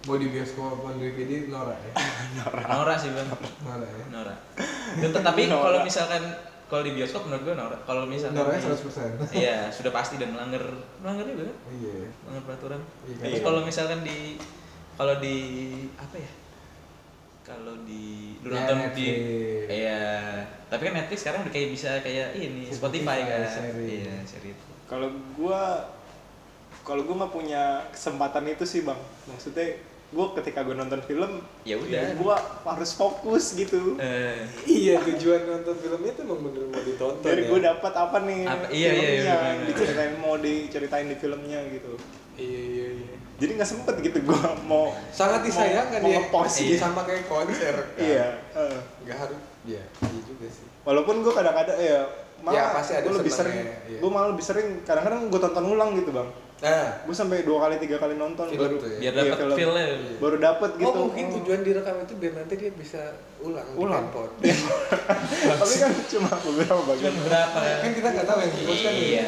Mau 0.01 0.17
di 0.17 0.27
bioskop 0.27 0.65
maupun 0.65 0.97
DVD 0.97 1.45
norak 1.47 1.77
ya? 1.79 1.93
Norak 2.73 2.97
sih 2.97 3.13
bang. 3.13 3.29
Norak 3.61 4.39
ya? 4.97 5.07
Tetapi 5.07 5.43
Norak. 5.45 5.61
kalau 5.61 5.79
misalkan 5.85 6.23
kalau 6.67 6.83
di 6.83 6.93
bioskop 6.93 7.23
menurut 7.27 7.43
gue 7.45 7.55
norak. 7.55 7.81
Kalau 7.85 8.03
misalkan 8.07 8.41
Noraknya 8.41 8.61
di- 8.65 8.81
100%. 8.81 9.21
Iya, 9.45 9.57
sudah 9.69 9.93
pasti 9.93 10.17
dan 10.17 10.33
melanggar 10.33 10.65
melanggar 10.99 11.29
juga 11.29 11.47
kan? 11.47 11.57
Iya. 11.69 11.95
Melanggar 12.23 12.43
peraturan. 12.49 12.81
Iya. 13.05 13.15
Terus 13.21 13.35
Iya. 13.35 13.45
kalau 13.45 13.61
misalkan 13.61 14.01
di 14.01 14.19
kalau 14.97 15.15
di 15.17 15.37
apa 15.95 16.17
ya? 16.17 16.31
Kalau 17.43 17.75
di 17.83 18.37
lu 18.39 18.49
Ya, 18.49 18.63
nonton 18.63 18.79
di 18.93 19.07
iya, 19.67 20.05
tapi 20.67 20.83
kan 20.83 20.95
Netflix 20.95 21.19
sekarang 21.21 21.41
udah 21.43 21.51
kayak 21.51 21.69
bisa 21.71 21.91
kayak 21.99 22.29
ini 22.35 22.69
Spotify, 22.69 23.19
Spotify, 23.19 23.19
kan. 23.27 23.41
seri. 23.47 23.87
Iya, 23.99 24.17
seri 24.25 24.49
itu. 24.51 24.65
kalau 24.85 25.09
gue 25.11 25.63
kalau 26.83 27.03
gue 27.03 27.15
mah 27.15 27.29
punya 27.29 27.63
kesempatan 27.89 28.45
itu 28.47 28.65
sih 28.65 28.83
bang. 28.83 28.99
Maksudnya 29.25 29.77
gue 30.11 30.27
ketika 30.35 30.61
gue 30.61 30.75
nonton 30.75 30.99
film 31.01 31.39
Ya 31.63 31.77
udah. 31.77 32.13
gue 32.13 32.35
harus 32.65 32.91
fokus 32.93 33.55
gitu. 33.55 33.95
Eh, 33.97 34.43
Iya 34.67 34.99
tujuan 35.01 35.41
nonton 35.45 35.77
filmnya 35.77 36.13
tuh 36.13 36.23
emang 36.25 36.41
bener 36.43 36.65
mau 36.67 36.83
ditonton 36.83 37.23
Dari 37.23 37.43
ya. 37.43 37.49
gue 37.49 37.61
dapat 37.63 37.93
apa 37.95 38.17
nih 38.21 38.41
Apa- 38.43 38.71
iya, 38.71 38.89
iya, 38.89 38.91
iya, 38.91 38.99
filmnya, 38.99 39.35
bener, 39.35 39.55
bener. 39.55 39.67
diceritain 39.69 40.15
mau 40.19 40.35
diceritain 40.37 41.07
di 41.07 41.17
filmnya 41.17 41.61
gitu. 41.69 41.93
Iya 42.35 42.61
iya 42.61 42.87
iya. 42.97 43.17
Jadi 43.41 43.51
nggak 43.57 43.71
sempet 43.71 43.95
gitu 43.99 44.19
gue 44.21 44.39
mau 44.63 44.93
Sangat 45.09 45.41
disayangkan 45.41 45.99
mau, 45.99 46.07
ya. 46.07 46.13
mau 46.13 46.21
nge-post 46.23 46.55
Iya. 46.55 46.69
gitu. 46.69 46.79
Sama 46.79 47.01
kayak 47.03 47.25
konser 47.27 47.75
kan. 47.75 47.87
Iya. 47.99 48.27
eh. 48.55 48.79
Gak 49.03 49.17
harus. 49.19 49.41
Iya. 49.63 49.83
Iya 50.03 50.21
juga 50.23 50.47
sih. 50.47 50.67
Walaupun 50.81 51.15
gue 51.21 51.33
kadang-kadang 51.33 51.77
ya 51.77 52.01
malah 52.39 52.57
Ya, 52.59 52.65
pasti 52.71 52.93
ada 52.95 53.05
gue 53.05 53.15
lebih 53.15 53.29
sering 53.31 53.57
iya. 53.85 53.99
gue 53.99 54.11
malah 54.11 54.29
lebih 54.29 54.41
sering 54.41 54.81
kadang-kadang 54.81 55.29
gue 55.29 55.37
tonton 55.39 55.65
ulang 55.67 55.93
gitu 55.95 56.09
bang 56.11 56.29
Nah. 56.61 56.93
gue 57.01 57.13
sampai 57.15 57.41
dua 57.41 57.57
kali 57.59 57.77
tiga 57.79 57.97
kali 57.97 58.17
nonton 58.17 58.45
Film 58.47 58.61
baru 58.61 58.77
tuh 58.77 58.89
ya? 58.91 58.99
biar 58.99 59.13
Iya, 59.15 59.21
dapat 59.23 59.39
film. 59.39 59.57
feel-nya. 59.57 59.87
baru 60.17 60.37
dapet 60.39 60.71
gitu 60.75 60.85
Oh 60.87 60.95
mungkin 61.03 61.25
tujuan 61.35 61.61
direkam 61.63 61.97
itu 61.99 62.15
biar 62.17 62.33
nanti 62.35 62.55
dia 62.55 62.71
bisa 62.71 63.01
ulang. 63.39 63.65
di 63.67 63.77
Ulang? 63.79 64.05
handphone. 64.07 64.33
tapi 65.55 65.75
kan 65.79 65.91
cuma 66.07 66.31
beberapa 66.39 66.73
Cuma 66.75 66.89
bagian 66.91 67.15
berapa 67.19 67.59
ya? 67.63 67.77
kan 67.79 67.91
kita 67.93 68.09
nggak 68.11 68.27
tahu 68.27 68.39
yang 68.39 68.53
dipost 68.55 68.81
kan. 68.83 68.93
Iya. 68.95 69.27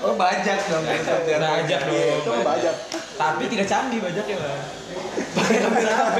Oh 0.00 0.14
bajak 0.14 0.58
dong. 0.62 0.84
Bajak 0.84 1.80
dong. 1.82 1.92
Iya, 1.92 2.40
bajak 2.42 2.74
Tapi 3.20 3.44
tidak 3.46 3.66
canggih 3.66 4.00
bajaknya, 4.00 4.36
Bang. 4.38 4.60
Pakai 5.30 5.58
kamera 5.60 5.92
HP. 5.92 6.18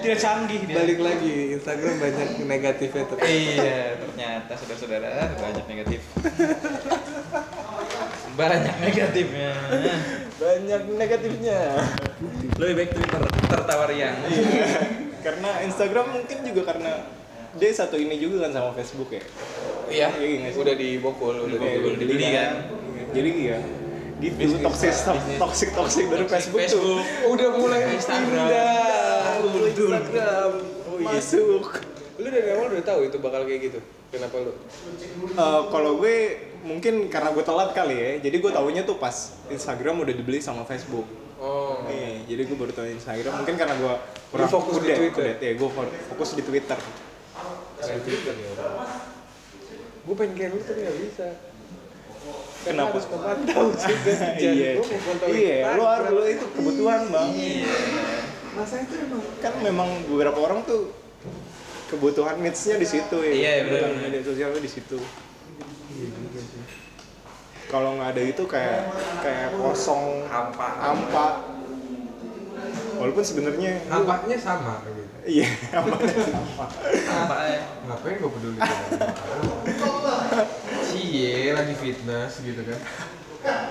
Tidak 0.00 0.18
canggih 0.18 0.60
dia. 0.64 0.76
Balik 0.80 0.98
lagi 0.98 1.34
Instagram 1.52 1.94
banyak 2.00 2.28
negatifnya 2.42 3.02
tuh. 3.04 3.16
Iya, 3.20 4.00
ternyata 4.00 4.52
saudara-saudara 4.56 5.08
banyak 5.36 5.64
negatif. 5.68 6.00
Banyak 8.32 8.76
negatifnya. 8.80 9.52
banyak 10.40 10.82
negatifnya 10.90 11.60
Lebih 12.56 12.74
baik 12.74 12.90
Twitter 12.96 13.20
tertawa 13.44 13.84
riang. 13.84 14.16
karena 15.20 15.50
Instagram 15.60 16.06
mungkin 16.10 16.38
juga 16.42 16.62
karena 16.64 17.04
dia 17.52 17.68
satu 17.70 18.00
ini 18.00 18.16
juga 18.16 18.48
kan 18.48 18.56
sama 18.56 18.70
Facebook 18.72 19.12
ya 19.12 19.20
Iya. 19.90 20.08
Iya 20.16 20.36
nggak 20.40 20.52
sih? 20.54 20.60
Udah 20.64 20.74
dibokol, 20.74 21.34
udah 21.44 21.58
Iya, 21.60 21.76
dibokol, 21.76 21.92
dibokol. 21.92 22.00
dibeli 22.00 22.26
kan. 22.32 22.52
jadi 23.10 23.30
iya 23.36 23.58
gitu 24.20 24.36
Bisnis. 24.36 24.62
toxic 24.62 24.92
toxic 25.40 25.68
toxic 25.72 26.04
dari 26.06 26.26
Facebook, 26.28 26.60
tuh 26.68 27.00
Udah 27.32 27.48
mulai 27.56 27.80
Instagram. 27.96 28.46
pindah 28.46 29.68
Instagram. 29.72 30.50
Oh, 30.86 30.96
masuk 31.00 31.64
Lu 32.20 32.28
dari 32.28 32.48
awal 32.52 32.68
udah 32.68 32.84
tahu 32.84 33.00
itu 33.08 33.16
bakal 33.16 33.48
kayak 33.48 33.60
gitu. 33.72 33.80
Kenapa 34.12 34.36
lu? 34.44 34.52
Eh, 34.52 35.62
kalau 35.72 35.96
gue 35.96 36.16
mungkin 36.60 37.08
karena 37.08 37.32
gue 37.32 37.40
telat 37.40 37.72
kali 37.72 37.96
ya 37.96 38.10
jadi 38.20 38.36
gue 38.36 38.52
taunya 38.52 38.82
tuh 38.84 39.00
pas 39.00 39.32
Instagram 39.48 40.04
udah 40.04 40.12
dibeli 40.12 40.44
sama 40.44 40.68
Facebook 40.68 41.08
Oh. 41.40 41.80
Nih, 41.88 42.28
jadi 42.28 42.44
gue 42.44 42.52
baru 42.52 42.68
tahu 42.68 42.84
Instagram 43.00 43.32
mungkin 43.40 43.56
karena 43.56 43.72
gue 43.72 43.94
kurang 44.28 44.50
fokus 44.52 44.76
di 44.76 44.92
kudet, 44.92 44.96
Twitter? 45.00 45.24
kudet. 45.24 45.38
ya 45.40 45.52
gue 45.56 45.68
fokus 46.12 46.28
di 46.36 46.42
Twitter 46.44 46.76
Twitter 47.80 48.34
ya. 48.36 48.50
Gue 50.04 50.14
pengen 50.20 50.32
kayak 50.36 50.50
lu 50.52 50.60
tapi 50.60 50.80
gak 50.84 50.96
bisa. 51.00 51.26
Kenapa? 52.60 52.92
harus 52.92 53.06
memantau 53.08 53.66
juga 53.72 54.12
iya 54.38 54.76
iya 55.26 55.72
lu 55.72 55.82
harus 55.82 56.08
lu 56.10 56.22
itu 56.26 56.44
kebutuhan 56.52 57.08
bang 57.08 57.28
Iya. 57.32 57.72
masa 58.52 58.76
itu 58.78 58.94
emang 58.98 59.22
kan 59.38 59.52
memang 59.60 59.88
beberapa 60.04 60.38
orang 60.38 60.60
tuh 60.62 60.92
kebutuhan 61.86 62.36
needs-nya 62.38 62.76
di 62.76 62.84
situ 62.84 63.16
ya 63.18 63.32
Iya, 63.32 63.52
kebutuhan 63.64 63.92
benar. 63.94 64.04
media 64.04 64.22
sosialnya 64.22 64.60
di 64.60 64.70
situ 64.70 64.98
kalau 67.66 67.94
nggak 67.94 68.10
ada 68.10 68.22
itu 68.24 68.42
kayak 68.44 68.90
kayak 69.20 69.48
kosong 69.54 70.26
Hampa. 70.26 70.68
hampa 70.76 71.26
walaupun 72.96 73.22
sebenarnya 73.22 73.78
Nampaknya 73.86 74.36
sama 74.36 74.82
gitu. 74.84 75.00
iya 75.24 75.46
hampa 75.70 75.96
Apa 77.06 77.36
ya? 77.46 77.62
Ngapain 77.86 78.16
gue 78.18 78.30
peduli 78.30 78.58
sama 78.58 78.84
Cie 80.90 81.54
lagi 81.54 81.74
fitness 81.78 82.42
gitu 82.42 82.60
kan. 82.66 82.78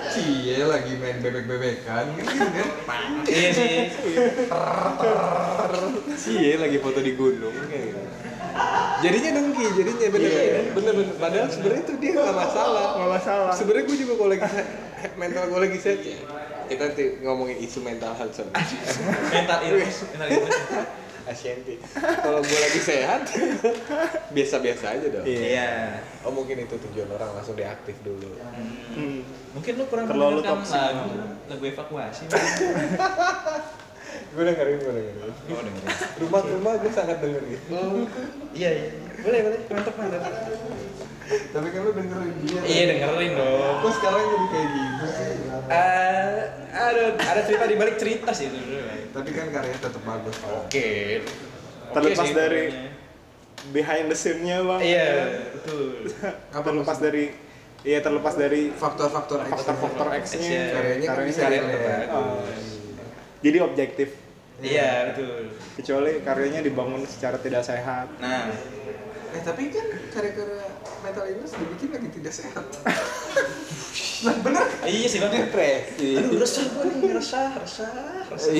Cie 0.10 0.58
lagi 0.65 0.93
main 0.97 1.19
bebek-bebekan 1.19 2.15
gitu 2.15 2.32
kan. 2.32 2.67
Iya 3.27 3.49
sih. 3.53 3.75
Cie 6.15 6.53
lagi 6.55 6.77
foto 6.79 6.99
di 7.03 7.13
gunung 7.19 7.53
kayak 7.67 7.84
gitu. 7.91 8.01
Jadinya 8.99 9.29
dengki, 9.39 9.65
jadinya 9.79 10.08
bener 10.12 10.29
Iya. 10.32 10.62
bener 10.75 10.93
bener. 10.95 11.15
Padahal 11.15 11.47
sebenarnya 11.47 11.84
itu 11.88 11.93
dia 12.01 12.12
nggak 12.17 12.36
masalah. 12.36 12.88
nggak 12.99 13.12
masalah 13.15 13.51
Sebenarnya 13.55 13.84
gue 13.88 13.97
juga 13.99 14.13
kalau 14.19 14.29
lagi 14.32 14.47
mental 15.15 15.43
gue 15.47 15.60
lagi 15.60 15.77
set 15.79 15.99
ya. 16.03 16.19
Kita 16.69 16.84
nanti 16.91 17.03
ngomongin 17.23 17.58
isu 17.63 17.79
mental 17.82 18.13
health. 18.13 18.36
Mental 19.32 19.60
illness, 19.65 20.03
mental 20.12 20.27
illness. 20.27 20.60
Asyanti. 21.29 21.75
Kalau 22.25 22.41
gue 22.41 22.59
lagi 22.59 22.81
sehat, 22.81 23.21
biasa-biasa 24.35 24.85
aja 24.97 25.07
dong. 25.13 25.25
Iya. 25.29 25.39
Iya. 25.45 25.69
Oh 26.25 26.33
mungkin 26.33 26.65
itu 26.65 26.75
tujuan 26.89 27.09
orang 27.13 27.37
langsung 27.37 27.53
deaktif 27.53 27.93
dulu. 28.01 28.33
Hmm. 28.97 29.21
Mungkin 29.53 29.71
lu 29.77 29.85
kurang 29.85 30.09
Terlalu 30.09 30.41
mendengarkan 30.41 30.65
toxic. 30.65 30.81
lagu 30.81 31.09
lagu 31.45 31.63
evakuasi. 31.69 32.23
Gue 34.29 34.45
dengerin, 34.45 34.77
gue 34.77 34.93
dengerin. 34.93 35.33
Oh, 35.53 35.61
dengerin. 35.61 35.97
Rumah-rumah 36.21 36.73
gue 36.81 36.91
sangat 36.93 37.17
dengerin. 37.17 37.61
Iya, 38.53 38.69
iya. 38.73 38.89
Boleh, 39.21 39.39
boleh. 39.41 39.59
Mantap, 39.69 39.95
mantap. 39.97 40.21
Tapi 41.29 41.67
kan 41.69 41.79
lu 41.81 41.91
dengerin 41.93 42.33
dia. 42.41 42.59
Iya, 42.61 42.83
dengerin 42.89 43.31
dong. 43.37 43.73
Kok 43.79 43.91
sekarang 43.95 44.23
jadi 44.25 44.47
kayak 44.49 44.67
gitu 44.69 45.05
sih? 45.07 45.33
Eh, 45.69 46.37
aduh, 46.71 47.09
ada 47.15 47.41
cerita 47.45 47.65
di 47.65 47.75
balik 47.77 47.95
cerita 47.95 48.29
sih 48.33 48.49
itu. 48.49 48.59
Tapi 49.09 49.29
kan 49.31 49.45
karyanya 49.49 49.79
tetap 49.79 50.01
bagus. 50.01 50.35
Oke. 50.57 51.21
Terlepas 51.89 52.25
sih, 52.25 52.33
dari 52.33 52.63
behind 53.69 54.07
the 54.07 54.15
scene-nya 54.15 54.61
bang 54.61 54.81
Iya, 54.81 55.09
betul. 55.51 56.07
terlepas 56.53 56.97
dari 56.97 57.25
iya 57.81 57.99
terlepas 57.99 58.33
dari 58.33 58.69
Faktor-faktor 58.71 59.41
X. 59.43 59.49
faktor-faktor 59.51 60.07
X-nya. 60.21 60.63
Karyanya 60.69 61.07
kan 61.09 61.23
bisa 61.25 61.41
Oh, 62.13 62.45
jadi 63.41 63.57
objektif 63.61 64.15
Iya, 64.59 65.11
betul. 65.11 65.55
kecuali 65.75 66.19
karyanya 66.19 66.61
dibangun 66.61 67.03
secara 67.07 67.39
tidak 67.39 67.63
sehat 67.63 68.07
Nah, 68.19 68.51
Eh 69.29 69.41
tapi 69.45 69.69
kan 69.69 69.85
karya-karya 70.09 70.65
metal 71.05 71.25
illness 71.29 71.53
dibikin 71.53 71.89
lagi 71.93 72.09
tidak 72.17 72.33
sehat. 72.33 72.63
nah 74.25 74.35
bener 74.43 74.65
iya 74.83 75.07
sih 75.07 75.21
bang. 75.21 75.31
Depresi. 75.31 76.17
Aduh, 76.19 76.41
resah 76.41 76.65
gue 76.65 76.83
nih, 76.91 77.13
resah, 77.15 77.55
resah, 77.55 77.93
resah. 78.27 78.51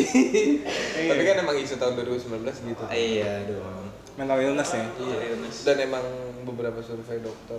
Tapi 1.10 1.22
kan 1.26 1.36
emang 1.42 1.58
isu 1.60 1.76
tahun 1.76 2.00
2019 2.00 2.70
gitu. 2.70 2.84
Iya 2.90 3.50
dong. 3.50 3.92
mental 4.20 4.36
illness 4.44 4.76
ya 4.76 4.84
Iya, 5.00 5.18
illness. 5.32 5.64
Dan 5.64 5.80
emang 5.80 6.04
beberapa 6.44 6.84
survei 6.84 7.24
dokter 7.24 7.56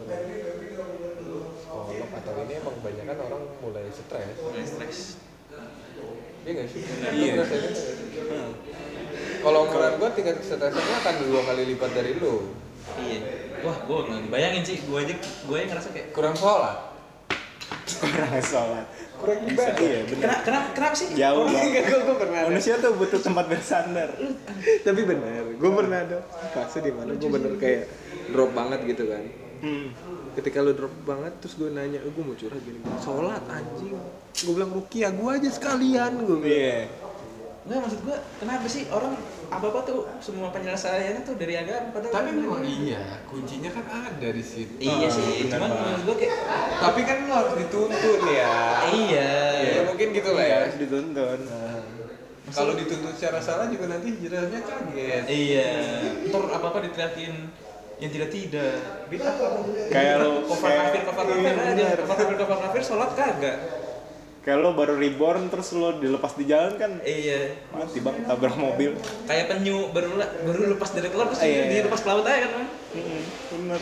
psikolog 1.81 2.11
atau 2.13 2.33
ini 2.45 2.53
emang 2.61 2.75
kebanyakan 2.81 3.17
orang 3.17 3.43
mulai 3.65 3.89
stres. 3.89 4.37
Mulai 4.45 4.65
stres. 4.69 4.99
Iya 6.45 6.51
nggak 6.57 6.69
sih? 6.69 6.83
Iya. 6.85 7.33
Nggak? 7.41 7.49
Kalau 9.41 9.61
menurut 9.65 9.95
gua 9.97 10.11
tingkat 10.13 10.37
stresnya 10.45 10.97
akan 11.01 11.15
dua 11.25 11.41
kali 11.49 11.63
lipat 11.73 11.91
dari 11.97 12.13
lu. 12.21 12.53
Iya. 12.97 13.21
Wah, 13.61 13.77
gue 13.79 13.99
nggak 14.03 14.21
bayangin 14.29 14.63
sih, 14.63 14.77
gue 14.81 14.99
aja, 14.99 15.15
gue 15.19 15.57
yang 15.57 15.69
ngerasa 15.69 15.89
kayak 15.91 16.09
Kurang 16.11 16.35
sholat. 16.35 16.79
kurang 17.91 18.31
sholat 18.41 18.87
Kurang 19.15 19.39
ibadah. 19.45 19.77
iya 19.77 20.01
benar 20.03 20.17
kenapa, 20.17 20.41
kenapa, 20.43 20.67
kenapa 20.73 20.95
sih? 20.97 21.07
jauh 21.13 21.45
Enggak, 21.45 21.61
bang 21.61 21.85
gua, 21.85 22.01
gua 22.01 22.17
pernah 22.17 22.39
ada. 22.39 22.49
manusia 22.49 22.75
tuh 22.79 22.93
butuh 22.95 23.21
tempat 23.21 23.45
bersandar 23.47 24.09
Tapi 24.87 25.01
benar, 25.03 25.43
gua 25.55 25.71
pernah 25.77 25.99
ada 26.01 26.19
fase 26.51 26.79
di 26.81 26.91
mana 26.91 27.13
gua 27.13 27.31
bener 27.31 27.53
kayak 27.57 27.83
drop 28.29 28.51
banget 28.51 28.81
gitu 28.87 29.05
kan. 29.05 29.23
hmm. 29.61 29.87
Ketika 30.33 30.59
lu 30.61 30.73
drop 30.73 30.95
banget 31.05 31.33
terus 31.37 31.55
gue 31.55 31.69
nanya, 31.69 31.99
eh, 31.99 32.09
gue 32.09 32.23
mau 32.23 32.33
curhat 32.33 32.61
gini, 32.61 32.79
gini. 32.79 32.97
sholat 32.97 33.43
anjing. 33.45 33.93
Gue 34.41 34.53
bilang 34.55 34.71
rukiah, 34.73 35.11
gue 35.11 35.29
aja 35.29 35.49
sekalian 35.51 36.13
gue 36.17 36.39
bilang. 36.39 36.47
iya 36.49 36.79
Nggak, 37.61 37.79
maksud 37.83 38.01
gue, 38.01 38.17
kenapa 38.39 38.67
sih 38.67 38.83
orang 38.89 39.15
apa-apa 39.51 39.83
tuh 39.83 39.99
semua 40.19 40.49
penyelesaiannya 40.49 41.23
tuh 41.23 41.35
dari 41.35 41.55
agama 41.55 41.91
padahal 41.91 42.15
Tapi 42.15 42.31
memang 42.33 42.63
iya, 42.63 43.03
kuncinya 43.27 43.67
kan 43.69 43.85
ada 43.85 44.29
di 44.31 44.41
situ. 44.41 44.79
Iya 44.79 45.05
Ah, 45.05 45.11
sih, 45.11 45.45
cuman 45.45 45.69
menurut 45.69 46.03
gue 46.05 46.17
kayak 46.23 46.37
Tapi 46.79 47.01
kan 47.03 47.17
lu 47.21 47.33
harus 47.33 47.55
dituntun 47.59 48.21
ya. 48.25 48.55
iya. 48.89 49.31
Ya 49.59 49.83
mungkin 49.85 50.09
gitu 50.13 50.31
lah 50.31 50.41
Iya, 50.41 50.49
ya. 50.49 50.59
harus 50.63 50.77
dituntun 50.79 51.39
Kalau 52.51 52.73
dituntut 52.75 53.15
secara 53.15 53.39
salah 53.39 53.67
juga 53.67 53.87
nanti 53.89 54.11
hijrahnya 54.13 54.61
kaget. 54.61 55.25
Iya. 55.27 55.71
Ntar 56.27 56.43
apa-apa 56.51 56.79
diteriakin 56.83 57.35
yang 57.99 58.11
tidak-tidak. 58.11 58.75
Beda 59.07 59.29
apa? 59.29 59.47
Kayak 59.87 60.15
kayak- 60.49 60.55
kafir, 60.57 61.03
kafir 61.05 61.37
Iya, 61.37 61.53
aja. 61.53 61.87
Cover 62.01 62.17
kafir, 62.17 62.37
cover 62.39 62.59
kafir, 62.65 62.83
sholat 62.83 63.11
kagak. 63.13 63.57
Kayak 64.41 64.59
lo 64.59 64.73
baru 64.73 64.97
reborn 64.97 65.47
terus 65.47 65.71
lo 65.73 65.95
dilepas 65.95 66.33
di 66.33 66.45
jalan 66.45 66.75
kan 66.75 66.97
Iya. 66.99 67.61
mati 67.71 67.99
bang 67.99 68.25
tabrak 68.25 68.57
mobil 68.57 68.97
Kayak 69.25 69.47
penyu 69.51 69.89
baru 69.91 70.17
baru 70.19 70.61
lepas 70.71 70.91
dari 70.91 71.07
telur 71.07 71.29
terus 71.29 71.41
Iya. 71.41 71.63
dia 71.67 71.81
lepas 71.85 72.01
ke 72.01 72.09
laut 72.09 72.25
aja 72.25 72.39
kan. 72.41 72.51
Bang? 72.55 72.67
Mm-mm, 72.95 73.23
bener 73.53 73.81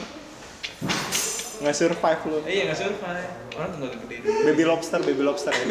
nggak 1.58 1.74
survive 1.74 2.22
lo 2.24 2.38
Iya 2.44 2.62
nggak 2.66 2.78
survive. 2.80 3.30
Orang 3.52 3.70
tinggal 3.72 3.90
gede. 3.98 4.16
baby 4.44 4.62
lobster 4.64 5.00
baby 5.00 5.22
lobster 5.22 5.50
ya 5.52 5.64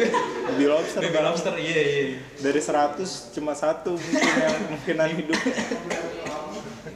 baby 0.46 0.66
lobster 0.66 1.00
Baby 1.00 1.12
Bang. 1.14 1.24
lobster 1.26 1.54
iya 1.56 1.80
iya. 1.80 2.04
dari 2.38 2.60
100 2.60 3.00
cuma 3.32 3.52
satu 3.52 3.92
mungkin 3.94 4.20
yang 4.36 4.56
kemungkinan 4.62 5.08
hidup 5.14 5.40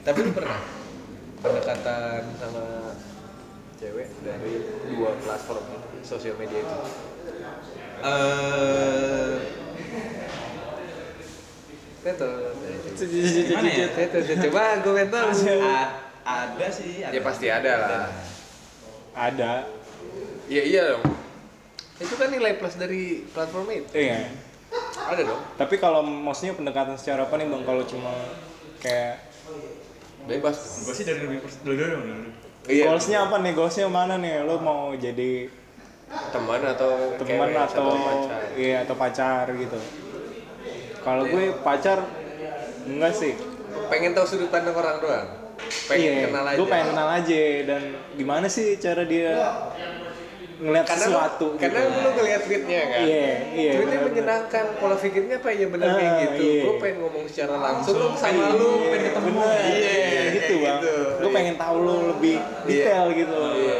Tapi 0.02 0.18
lu 0.18 0.30
pernah 0.32 0.60
pendekatan 1.38 2.20
sama 2.36 2.64
cewek 3.74 4.08
dari 4.20 4.52
dua 4.88 5.10
platform 5.18 5.64
sosial 6.02 6.36
media 6.36 6.58
itu? 6.58 6.76
Eh 8.02 9.34
Teto. 12.02 12.30
Gimana 12.98 13.70
ya? 13.70 13.88
Teto. 13.94 14.18
Coba 14.50 14.62
gue 14.82 14.92
pengen 14.92 15.08
tahu. 15.14 15.30
ada 16.22 16.66
sih. 16.70 17.02
Ya 17.02 17.20
pasti 17.22 17.46
ada 17.50 17.72
lah. 17.78 18.06
ada 19.14 19.66
Iya 20.50 20.62
iya 20.66 20.82
dong. 20.94 21.04
Itu 22.02 22.14
kan 22.18 22.28
nilai 22.34 22.58
plus 22.58 22.74
dari 22.74 23.22
platform 23.30 23.66
itu. 23.70 23.90
iya 23.94 24.30
Ada 25.02 25.22
dong. 25.28 25.40
tapi 25.60 25.76
kalau 25.76 26.00
maksudnya 26.02 26.56
pendekatan 26.56 26.96
secara 26.96 27.28
apa 27.28 27.34
nih 27.36 27.44
bang 27.44 27.62
kalau 27.66 27.82
cuma 27.84 28.12
kayak 28.80 29.20
Bebas. 30.22 30.86
Gue 30.86 30.94
sih 30.94 31.02
dari 31.02 31.18
lebih 31.22 31.42
dulu 31.42 31.74
dulu. 31.74 32.14
Iya. 32.70 32.86
goalsnya 32.86 33.26
apa 33.26 33.42
nih 33.42 33.52
goalsnya 33.58 33.90
mana 33.90 34.14
nih 34.22 34.46
lo 34.46 34.62
mau 34.62 34.94
jadi 34.94 35.50
Teman 36.12 36.60
atau 36.62 36.92
teman 37.16 37.50
atau 37.54 37.88
pacar. 37.88 38.40
iya 38.54 38.76
atau 38.84 38.94
pacar 38.94 39.46
gitu 39.50 39.78
kalau 41.00 41.24
gue 41.24 41.44
pacar 41.60 41.98
enggak 42.84 43.12
sih 43.12 43.32
Pengen 43.88 44.12
tahu 44.12 44.24
sudut 44.26 44.48
pandang 44.48 44.72
orang 44.72 45.00
doang. 45.00 45.28
Pengen 45.84 46.12
iya, 46.12 46.24
kenal 46.26 46.44
aja. 46.44 46.56
gue 46.56 46.66
pengen 46.66 46.86
kenal 46.92 47.08
aja 47.10 47.42
dan 47.64 47.82
gimana 48.12 48.46
sih 48.46 48.76
cara 48.76 49.02
dia 49.02 49.32
ngeliat 50.54 50.84
karena 50.86 51.06
sesuatu 51.06 51.46
lu, 51.48 51.58
karena 51.58 51.80
gitu. 51.82 51.98
lu 51.98 52.10
ngeliat 52.14 52.40
tweetnya 52.42 52.80
kan 52.86 53.00
Iya, 53.02 53.32
iya, 53.50 53.70
tweetnya 53.72 53.72
benar-benar. 53.98 54.06
menyenangkan 54.06 54.64
pola 54.76 54.96
pikirnya 54.96 55.36
apa 55.36 55.48
ya 55.50 55.66
benar 55.66 55.88
kayak 55.90 56.06
Ah, 56.06 56.20
gitu 56.22 56.44
iya. 56.44 56.62
gue 56.62 56.74
pengen 56.78 56.96
ngomong 57.00 57.24
secara 57.26 57.54
langsung 57.58 57.94
lu 57.94 58.06
sama 58.14 58.30
Iya, 58.30 58.46
lu 58.52 58.68
pengen 58.84 59.02
ketemu 59.10 59.40
iya 59.66 60.22
gitu 60.30 60.54
kayak 60.54 60.62
bang 60.62 60.78
gitu. 60.78 60.94
gue 61.18 61.30
pengen 61.32 61.54
tahu 61.58 61.76
lo 61.80 61.94
lebih 62.10 62.36
detail 62.62 63.04
gitu 63.10 63.38
iya 63.56 63.76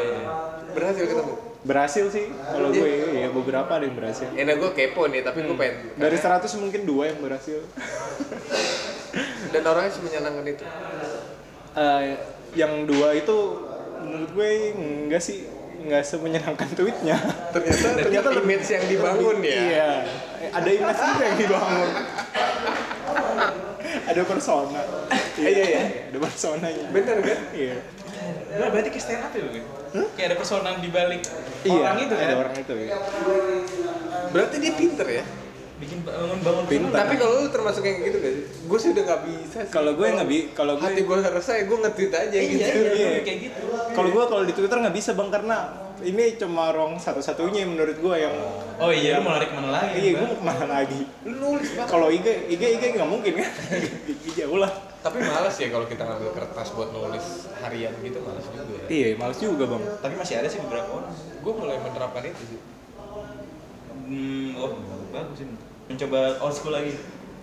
berhasil 0.71 1.03
ketemu 1.07 1.33
berhasil 1.63 2.11
sih 2.11 2.27
kalau 2.27 2.75
gue 2.75 3.15
ya 3.15 3.31
beberapa 3.31 3.71
ada 3.71 3.87
yang 3.87 3.95
berhasil. 3.95 4.27
Enak 4.35 4.55
gue 4.59 4.71
kepo 4.75 5.07
nih, 5.07 5.23
tapi 5.23 5.47
gue 5.47 5.55
pengen. 5.55 5.95
dari 5.95 6.17
100 6.19 6.43
mungkin 6.59 6.83
dua 6.83 7.15
yang 7.15 7.19
berhasil. 7.23 7.63
Dan 9.53 9.61
orangnya 9.63 9.91
semenyenangkan 9.95 10.45
itu. 10.49 10.65
Eh, 11.73 12.03
yang 12.59 12.83
dua 12.83 13.15
itu 13.15 13.37
menurut 14.03 14.29
gue 14.35 14.49
enggak 14.75 15.23
sih 15.23 15.47
nggak 15.83 16.03
semenyenangkan 16.03 16.67
tweetnya. 16.75 17.15
Ternyata 17.55 17.87
ternyata 17.95 18.29
image 18.43 18.67
yang 18.67 18.85
dibangun 18.91 19.37
ya. 19.39 19.55
iya. 19.55 19.91
Ada 20.51 20.69
image 20.69 20.99
juga 20.99 21.23
yang 21.23 21.37
dibangun. 21.39 21.89
Ada 24.03 24.21
persona. 24.27 24.81
Iya 25.39 25.49
iya. 25.63 25.83
Ada 26.11 26.17
personanya. 26.19 26.85
Bener 26.91 27.17
kan? 27.23 27.39
iya 27.55 27.77
Nah, 28.53 28.69
berarti 28.69 28.89
kayak 28.89 29.01
stand 29.01 29.21
up 29.21 29.31
ya 29.31 29.41
lu? 29.41 29.61
Kayak 30.13 30.27
ada 30.29 30.35
persona 30.37 30.69
di 30.77 30.89
balik 30.89 31.21
iya 31.63 31.73
orang 31.85 31.97
itu 31.99 32.13
kan? 32.13 32.23
ada 32.23 32.35
orang 32.37 32.53
itu 32.55 32.73
ya 32.75 32.87
Berarti 34.29 34.55
dia 34.57 34.73
pinter 34.73 35.07
ya. 35.11 35.25
Bikin 35.73 35.99
bangun-bangun 36.01 36.63
Pintar. 36.63 36.95
Tapi 36.95 37.13
kalau 37.17 37.33
lu 37.35 37.47
termasuk 37.49 37.83
yang 37.83 37.97
gitu 37.99 38.17
gak 38.17 38.31
sih? 38.31 38.45
Gue 38.63 38.77
sih 38.77 38.89
udah 38.93 39.03
gak 39.03 39.21
bisa 39.25 39.59
sih. 39.59 39.71
Kalau 39.73 39.91
gue 39.93 40.05
nggak 40.07 40.27
bi- 40.27 40.47
kalau 40.51 40.73
gue- 40.75 40.85
hati 40.85 41.01
gue 41.01 41.17
ya 41.17 41.63
gue 41.65 41.77
nge-tweet 41.77 42.13
aja 42.13 42.29
Iya, 42.31 42.43
gitu. 42.47 42.63
iya, 42.63 42.93
Iya. 42.93 43.19
kayak 43.21 43.39
gitu. 43.41 43.61
kalau 43.91 44.09
gue 44.09 44.23
kalau 44.23 44.43
di 44.43 44.53
twitter 44.53 44.77
nggak 44.79 44.95
bisa 44.95 45.11
bang 45.11 45.29
karena 45.29 45.57
ini 45.99 46.23
cuma 46.35 46.71
ruang 46.71 46.95
satu-satunya 46.95 47.65
menurut 47.65 47.97
gue 47.97 48.15
yang 48.15 48.35
Oh 48.77 48.89
iya, 48.89 49.17
lu 49.17 49.23
mau 49.23 49.33
lari 49.33 49.45
ke 49.45 49.53
mana 49.53 49.69
lagi? 49.71 49.93
iya 49.97 50.11
gue 50.13 50.25
mau 50.25 50.35
ke 50.35 50.45
mana 50.45 50.65
lagi 50.71 51.01
Lu 51.23 51.31
nulis 51.33 51.67
kalau 51.83 52.07
IG 52.07 52.27
IG 52.47 52.61
IG 52.71 52.83
nggak 52.93 53.09
mungkin 53.09 53.33
kan 53.35 53.49
jauh 54.37 54.59
lah 54.59 54.71
Tapi 55.03 55.17
males 55.19 55.55
ya 55.55 55.67
kalau 55.67 55.83
kita 55.83 56.01
ngambil 56.01 56.31
kertas 56.31 56.67
buat 56.71 56.89
nulis 56.89 57.25
harian 57.59 57.91
gitu 57.99 58.17
males 58.19 58.47
juga 58.47 58.63
ya. 58.73 58.87
iya 58.87 59.07
males 59.13 59.35
juga 59.35 59.63
bang 59.67 59.83
Tapi 59.99 60.13
masih 60.15 60.35
ada 60.39 60.47
sih 60.47 60.59
beberapa 60.59 60.89
orang. 60.93 61.11
Gue 61.43 61.53
mulai 61.53 61.77
menerapkan 61.77 62.23
itu 62.23 62.43
sih. 62.47 62.59
Hmm, 64.03 64.49
oh 64.55 64.69
bagus 65.11 65.37
sih. 65.37 65.47
Mencoba 65.85 66.19
old 66.39 66.55
school 66.55 66.71
lagi. 66.71 66.95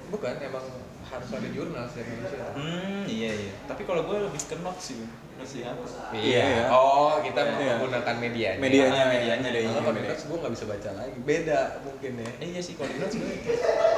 Bukan, 0.09 0.35
emang 0.41 0.65
harus 1.05 1.29
ada 1.29 1.49
jurnal 1.51 1.85
sih 1.87 2.01
Indonesia. 2.01 2.49
Hmm, 2.55 3.03
iya 3.05 3.31
iya. 3.31 3.53
Tapi 3.65 3.83
kalau 3.85 4.03
gue 4.05 4.17
lebih 4.21 4.41
ke 4.41 4.57
notes 4.59 4.91
sih, 4.91 4.97
di 5.01 5.61
HP. 5.61 5.81
Iya, 6.13 6.43
iya. 6.43 6.65
Oh, 6.69 7.17
kita 7.19 7.41
Iya. 7.41 7.77
menggunakan 7.77 8.15
medianya. 8.17 8.59
Medianya, 8.59 9.03
Ah, 9.05 9.09
medianya. 9.09 9.43
medianya. 9.43 9.73
Kalau 9.75 9.89
pakai 9.89 10.03
notes 10.07 10.25
gue 10.25 10.37
nggak 10.37 10.53
bisa 10.53 10.65
baca 10.67 10.91
lagi. 10.97 11.17
Beda 11.23 11.61
mungkin 11.81 12.13
ya. 12.19 12.29
Eh, 12.41 12.49
iya 12.51 12.61
sih 12.61 12.75
kalau 12.75 12.89
di 12.89 12.99
notes 12.99 13.17
gue 13.17 13.29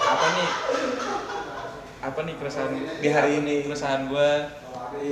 apa 0.03 0.27
nih? 0.33 0.51
Apa 2.03 2.19
nih 2.23 2.35
keresahan 2.35 2.71
di 2.99 3.09
hari 3.09 3.39
ini? 3.39 3.63
Keresahan 3.63 4.11
gue 4.11 4.31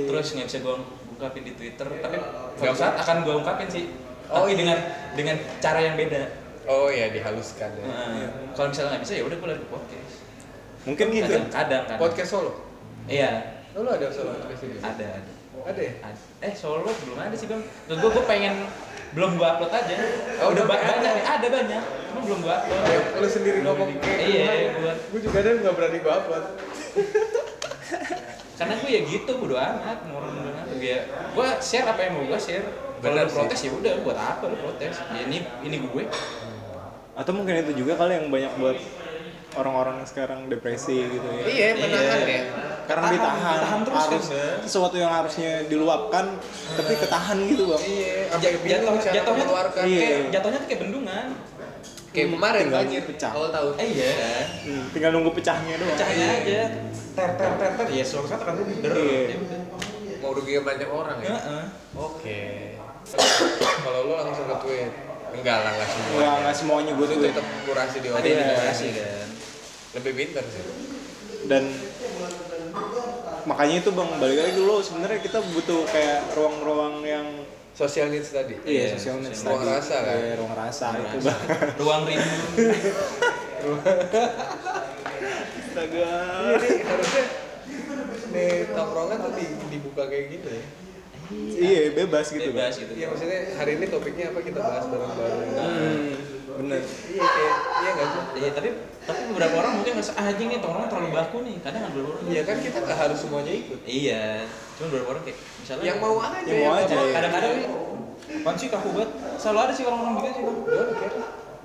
terus 0.05 0.27
nggak 0.31 0.45
bisa 0.45 0.59
gue 0.59 0.75
ungkapin 1.11 1.43
di 1.43 1.53
Twitter, 1.53 1.87
tapi 1.87 2.17
nggak 2.59 2.71
usah 2.71 2.93
akan 2.95 3.23
gue 3.23 3.33
ungkapin 3.33 3.67
sih. 3.67 3.85
Oh, 4.27 4.43
Tapi 4.43 4.53
iya. 4.53 4.57
dengan 4.59 4.77
dengan 5.13 5.35
cara 5.59 5.79
yang 5.81 5.95
beda. 5.95 6.21
Oh 6.63 6.87
ya 6.87 7.09
dihaluskan 7.09 7.67
ya. 7.73 7.83
Heeh. 7.83 8.27
Kalau 8.53 8.67
misalnya 8.69 8.89
nggak 8.93 9.03
bisa 9.03 9.13
ya 9.15 9.23
udah 9.23 9.37
gue 9.37 9.47
lari 9.49 9.59
ke 9.59 9.69
podcast. 9.69 10.13
mungkin 10.81 11.13
gitu 11.13 11.29
Kadang, 11.29 11.45
kadang, 11.47 11.83
kadang. 11.85 11.99
Podcast 11.99 12.29
solo. 12.31 12.51
Iya, 13.05 13.31
Oh, 13.71 13.85
lu 13.85 13.89
ada 13.89 14.09
solo 14.09 14.33
podcast 14.35 14.61
juga? 14.65 14.81
ada, 14.83 15.05
ada. 15.15 15.31
Ada 15.61 15.77
ya? 15.79 15.93
Ad- 16.01 16.29
Eh 16.41 16.53
solo 16.53 16.89
belum 16.89 17.17
ada 17.17 17.35
sih 17.35 17.45
bang. 17.45 17.61
Terus 17.85 17.97
gue 17.97 18.09
gue 18.11 18.25
pengen 18.25 18.65
belum 19.11 19.37
gue 19.37 19.45
upload 19.45 19.69
aja. 19.69 19.93
Oh, 20.41 20.49
udah 20.49 20.57
udah 20.57 20.63
ba- 20.65 20.75
ada. 20.75 20.89
banyak 20.91 21.11
nih, 21.13 21.25
ada 21.27 21.47
banyak. 21.49 21.83
Cuma 22.09 22.19
belum 22.23 22.39
gue 22.41 22.53
upload. 22.55 22.81
Yang 22.83 23.03
lu 23.13 23.27
sendiri 23.29 23.57
ngomong 23.61 23.89
kayak 23.95 24.19
Iya, 24.23 24.51
gue. 24.73 24.93
Gue 25.07 25.19
juga 25.21 25.37
ada 25.39 25.49
nggak 25.55 25.73
berani 25.75 25.97
gue 25.99 26.13
upload. 26.13 26.45
Karena 28.57 28.73
gue 28.77 28.89
ya 28.89 29.01
gitu, 29.03 29.31
bodo 29.35 29.55
amat. 29.57 29.97
Mau 30.05 30.21
apa 30.21 30.73
ya. 30.77 30.99
Gue 31.33 31.47
share 31.59 31.87
apa 31.87 31.99
yang 32.01 32.13
mau 32.15 32.25
gue 32.25 32.37
share. 32.37 32.65
Kalau 33.01 33.25
protes 33.25 33.59
ya 33.59 33.71
udah 33.73 33.93
buat 34.01 34.13
apa 34.13 34.43
lu 34.45 34.57
protes? 34.57 34.93
Ya 35.09 35.21
ini 35.25 35.37
ini 35.61 35.77
gue. 35.81 36.05
atau 37.11 37.35
mungkin 37.35 37.59
itu 37.59 37.75
juga 37.75 37.99
kali 37.99 38.15
yang 38.15 38.31
banyak 38.31 38.49
buat 38.55 38.77
orang-orang 39.53 39.99
yang 39.99 40.07
sekarang 40.07 40.39
depresi 40.47 40.95
gitu 41.11 41.27
ya 41.27 41.43
Iya, 41.43 41.67
menahan 41.75 42.19
ya. 42.23 42.41
karena 42.87 43.03
Ketahan, 43.03 43.11
ditahan, 43.11 43.57
ketahan 43.59 43.79
terus 43.83 43.99
harus 43.99 44.25
kan, 44.31 44.55
sesuatu 44.63 44.95
yang 44.95 45.11
harusnya 45.11 45.51
diluapkan 45.67 46.39
tapi 46.71 46.93
ketahan 46.95 47.37
gitu 47.45 47.67
bang 47.67 47.81
Iya, 47.83 48.15
Jatuh. 49.11 49.35
Iya. 49.83 50.07
jatuhnya 50.31 50.57
tuh 50.63 50.67
kayak 50.71 50.81
bendungan. 50.87 51.25
Kayak 52.11 52.27
kemarin 52.29 52.61
Tinggal 52.61 52.79
banjir 52.83 53.01
pecah. 53.05 53.31
awal 53.31 53.49
tahun. 53.49 53.73
Eh 53.77 53.87
iya. 53.89 54.11
Hmm, 54.61 54.83
tinggal 54.91 55.11
nunggu 55.11 55.31
pecahnya 55.31 55.73
doang 55.75 55.95
Pecahnya 55.95 56.27
aja. 56.33 56.61
Ter 57.11 57.29
ter 57.33 57.51
ter 57.55 57.71
ter. 57.73 57.85
Ya 57.89 58.03
suatu 58.03 58.27
saat 58.27 58.41
akan 58.41 58.53
blunder. 58.57 58.91
Iya. 58.93 59.19
Ya 59.25 59.37
udah. 59.37 59.59
Mau 60.19 60.31
rugiin 60.33 60.61
banyak 60.61 60.85
orang 60.85 61.17
ya. 61.19 61.31
Heeh. 61.31 61.63
Oke. 61.93 62.41
Kalau 63.81 63.99
lu 64.05 64.13
langsung 64.13 64.45
ke 64.45 64.55
tweet. 64.59 64.91
Enggak 65.31 65.63
lah, 65.63 65.71
enggak 65.71 65.89
semua. 65.89 66.11
nggak 66.13 66.35
nggak 66.37 66.55
semuanya 66.57 66.91
gue 66.91 67.05
Itu 67.05 67.13
tuh 67.13 67.23
tetap 67.25 67.45
kurasi 67.63 67.97
di 67.97 68.07
Ada 68.07 68.13
orang. 68.13 68.25
yang 68.25 68.35
Iya. 68.35 68.47
dikurasi 68.51 68.85
kan. 68.91 69.27
Lebih 69.93 70.11
pintar 70.13 70.43
sih. 70.45 70.65
dan 71.41 71.63
makanya 73.43 73.81
itu 73.81 73.89
bang 73.89 74.09
balik 74.15 74.37
lagi 74.39 74.53
dulu 74.53 74.77
sebenarnya 74.79 75.19
kita 75.19 75.41
butuh 75.43 75.81
kayak 75.87 76.29
ruang-ruang 76.31 77.01
yang 77.01 77.25
Social 77.71 78.07
needs 78.07 78.29
tadi. 78.29 78.55
Iya, 78.61 78.93
social 78.93 79.17
needs 79.19 79.41
ruang 79.41 79.61
tadi. 79.61 79.71
rasa 79.71 79.95
kan? 80.01 80.15
Iya, 80.15 80.33
ruang 80.35 80.53
rasa 80.53 80.85
itu 80.91 81.01
Merasa. 81.17 81.23
bang 81.23 81.41
Ruang 81.81 82.01
rindu. 82.03 82.35
astaga 85.61 86.09
Iya 86.41 86.57
nih, 86.57 86.79
harusnya 86.83 87.23
nih 88.31 88.49
tongkrongan 88.69 89.17
tuh 89.21 89.31
di- 89.33 89.55
dibuka 89.69 90.03
kayak 90.05 90.25
gitu 90.31 90.47
ya. 90.49 90.63
iya 91.31 91.81
bebas 91.93 92.27
gitu 92.27 92.49
Bebas 92.49 92.75
gitu. 92.75 92.91
Iya 92.91 93.05
maksudnya 93.07 93.39
hari 93.55 93.71
ini 93.77 93.85
topiknya 93.87 94.25
apa 94.29 94.39
kita 94.41 94.59
bahas 94.59 94.85
bareng-bareng. 94.85 95.49
hmm, 95.53 96.11
bener 96.53 96.81
Iya 96.81 97.23
kayak 97.25 97.55
iya 97.77 97.89
nggak 97.91 98.07
sih? 98.07 98.21
Iya, 98.37 98.49
tapi 98.51 98.69
tapi 99.01 99.19
beberapa 99.29 99.55
orang 99.57 99.73
mungkin 99.75 99.91
ngerasa 99.93 100.13
ah 100.13 100.25
anjing 100.25 100.47
nih 100.47 100.59
tongkrongan 100.59 100.87
terlalu 100.87 101.09
baku 101.11 101.37
nih. 101.41 101.55
Kadang 101.59 101.81
ada 101.81 101.91
beberapa 101.91 102.09
orang. 102.11 102.23
Iya 102.27 102.41
kan 102.43 102.57
kita 102.57 102.77
nggak 102.79 102.99
harus 102.99 103.17
semuanya 103.17 103.53
ikut. 103.53 103.79
Iya. 103.83 104.23
Cuma 104.75 104.85
beberapa 104.87 105.09
orang 105.09 105.23
kayak 105.23 105.37
misalnya 105.57 105.83
Yang 105.83 105.97
mau 105.97 106.15
aja. 106.17 106.39
Yang 106.43 106.59
mau 106.61 106.73
aja, 106.73 106.95
iya. 106.97 107.13
Kadang-kadang 107.13 107.51
nih 107.53 107.67
Apaan 108.31 108.55
sih 108.55 108.69
kaku 108.69 108.89
banget? 108.91 109.09
Selalu 109.35 109.59
ada 109.59 109.73
sih 109.73 109.83
orang-orang 109.83 110.13
gitu 110.15 110.29
sih, 110.31 110.41
Bang. 110.41 110.57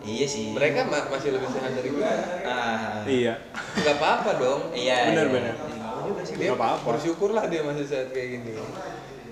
Iya 0.03 0.27
sih. 0.27 0.45
Mereka 0.51 0.79
ma- 0.85 1.09
masih 1.09 1.31
lebih 1.31 1.49
sehat 1.49 1.73
dari 1.73 1.91
gue. 1.91 2.11
ah. 2.43 3.03
iya 3.05 3.35
Nggak 3.77 3.97
apa-apa 3.97 4.31
dong. 4.37 4.61
Iya. 4.73 4.97
Bener, 5.11 5.27
iya. 5.27 5.41
Iya. 5.41 5.53
Dia 6.27 6.47
Nggak 6.47 6.59
apa-apa. 6.59 6.87
bersyukurlah 6.91 7.45
dia 7.47 7.63
masih 7.63 7.85
sehat 7.85 8.09
kayak 8.11 8.29
gini. 8.39 8.51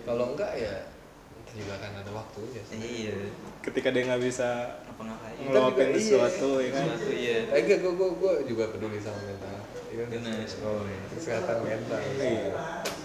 Kalau 0.05 0.25
enggak 0.31 0.53
ya 0.55 0.75
juga 1.55 1.73
akan 1.79 1.93
ada 2.03 2.11
waktunya 2.11 2.63
sih. 2.67 2.77
Iya. 2.79 3.17
ketika 3.65 3.89
dia 3.95 4.03
nggak 4.05 4.23
bisa 4.23 4.49
Apa 4.85 5.03
ngapain? 5.07 5.37
ngeluapin 5.41 5.87
juga, 5.87 5.95
iya. 5.95 5.99
sesuatu 6.03 6.51
ya 6.61 6.71
kan 6.75 6.85
Sesuatu 6.85 7.11
iya. 7.15 7.39
Eh, 7.49 7.61
enggak, 7.65 7.79
gue, 7.81 7.93
gue, 7.95 8.11
gue 8.19 8.33
juga 8.51 8.65
peduli 8.75 8.99
sama 9.01 9.21
mental. 9.25 9.57
Iya, 9.95 10.05
Bener. 10.11 10.43
Oh, 10.67 10.83
iya. 10.85 11.01
kesehatan 11.15 11.59
mental. 11.63 12.01
iya 12.19 12.47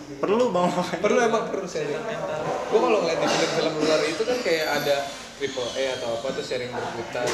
perlu 0.09 0.49
bang 0.49 0.69
Perlu 1.05 1.19
emang 1.21 1.43
perlu 1.53 1.65
sharing 1.69 2.01
mental. 2.01 2.41
Gue 2.73 2.79
kalau 2.81 2.99
ngeliat 3.05 3.19
di 3.21 3.27
film-film 3.29 3.73
luar 3.85 4.01
itu 4.03 4.21
kan 4.25 4.37
kayak 4.41 4.67
ada 4.81 4.95
triple 5.37 5.69
A 5.77 5.85
atau 5.95 6.09
apa 6.17 6.27
tuh 6.33 6.43
sharing 6.43 6.71
berputar. 6.73 7.25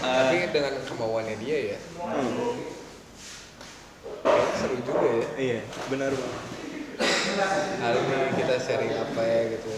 Tapi 0.00 0.36
dengan 0.54 0.72
kemauannya 0.86 1.36
dia 1.42 1.74
ya. 1.74 1.78
Hmm, 1.98 2.54
seru 4.54 4.76
juga 4.84 5.08
ya. 5.08 5.26
iya 5.40 5.60
benar 5.88 6.12
bang 6.12 6.34
Hari 7.80 7.98
ini 8.04 8.16
kita 8.36 8.54
sharing 8.60 8.92
apa 8.92 9.22
ya 9.24 9.40
gitu. 9.56 9.72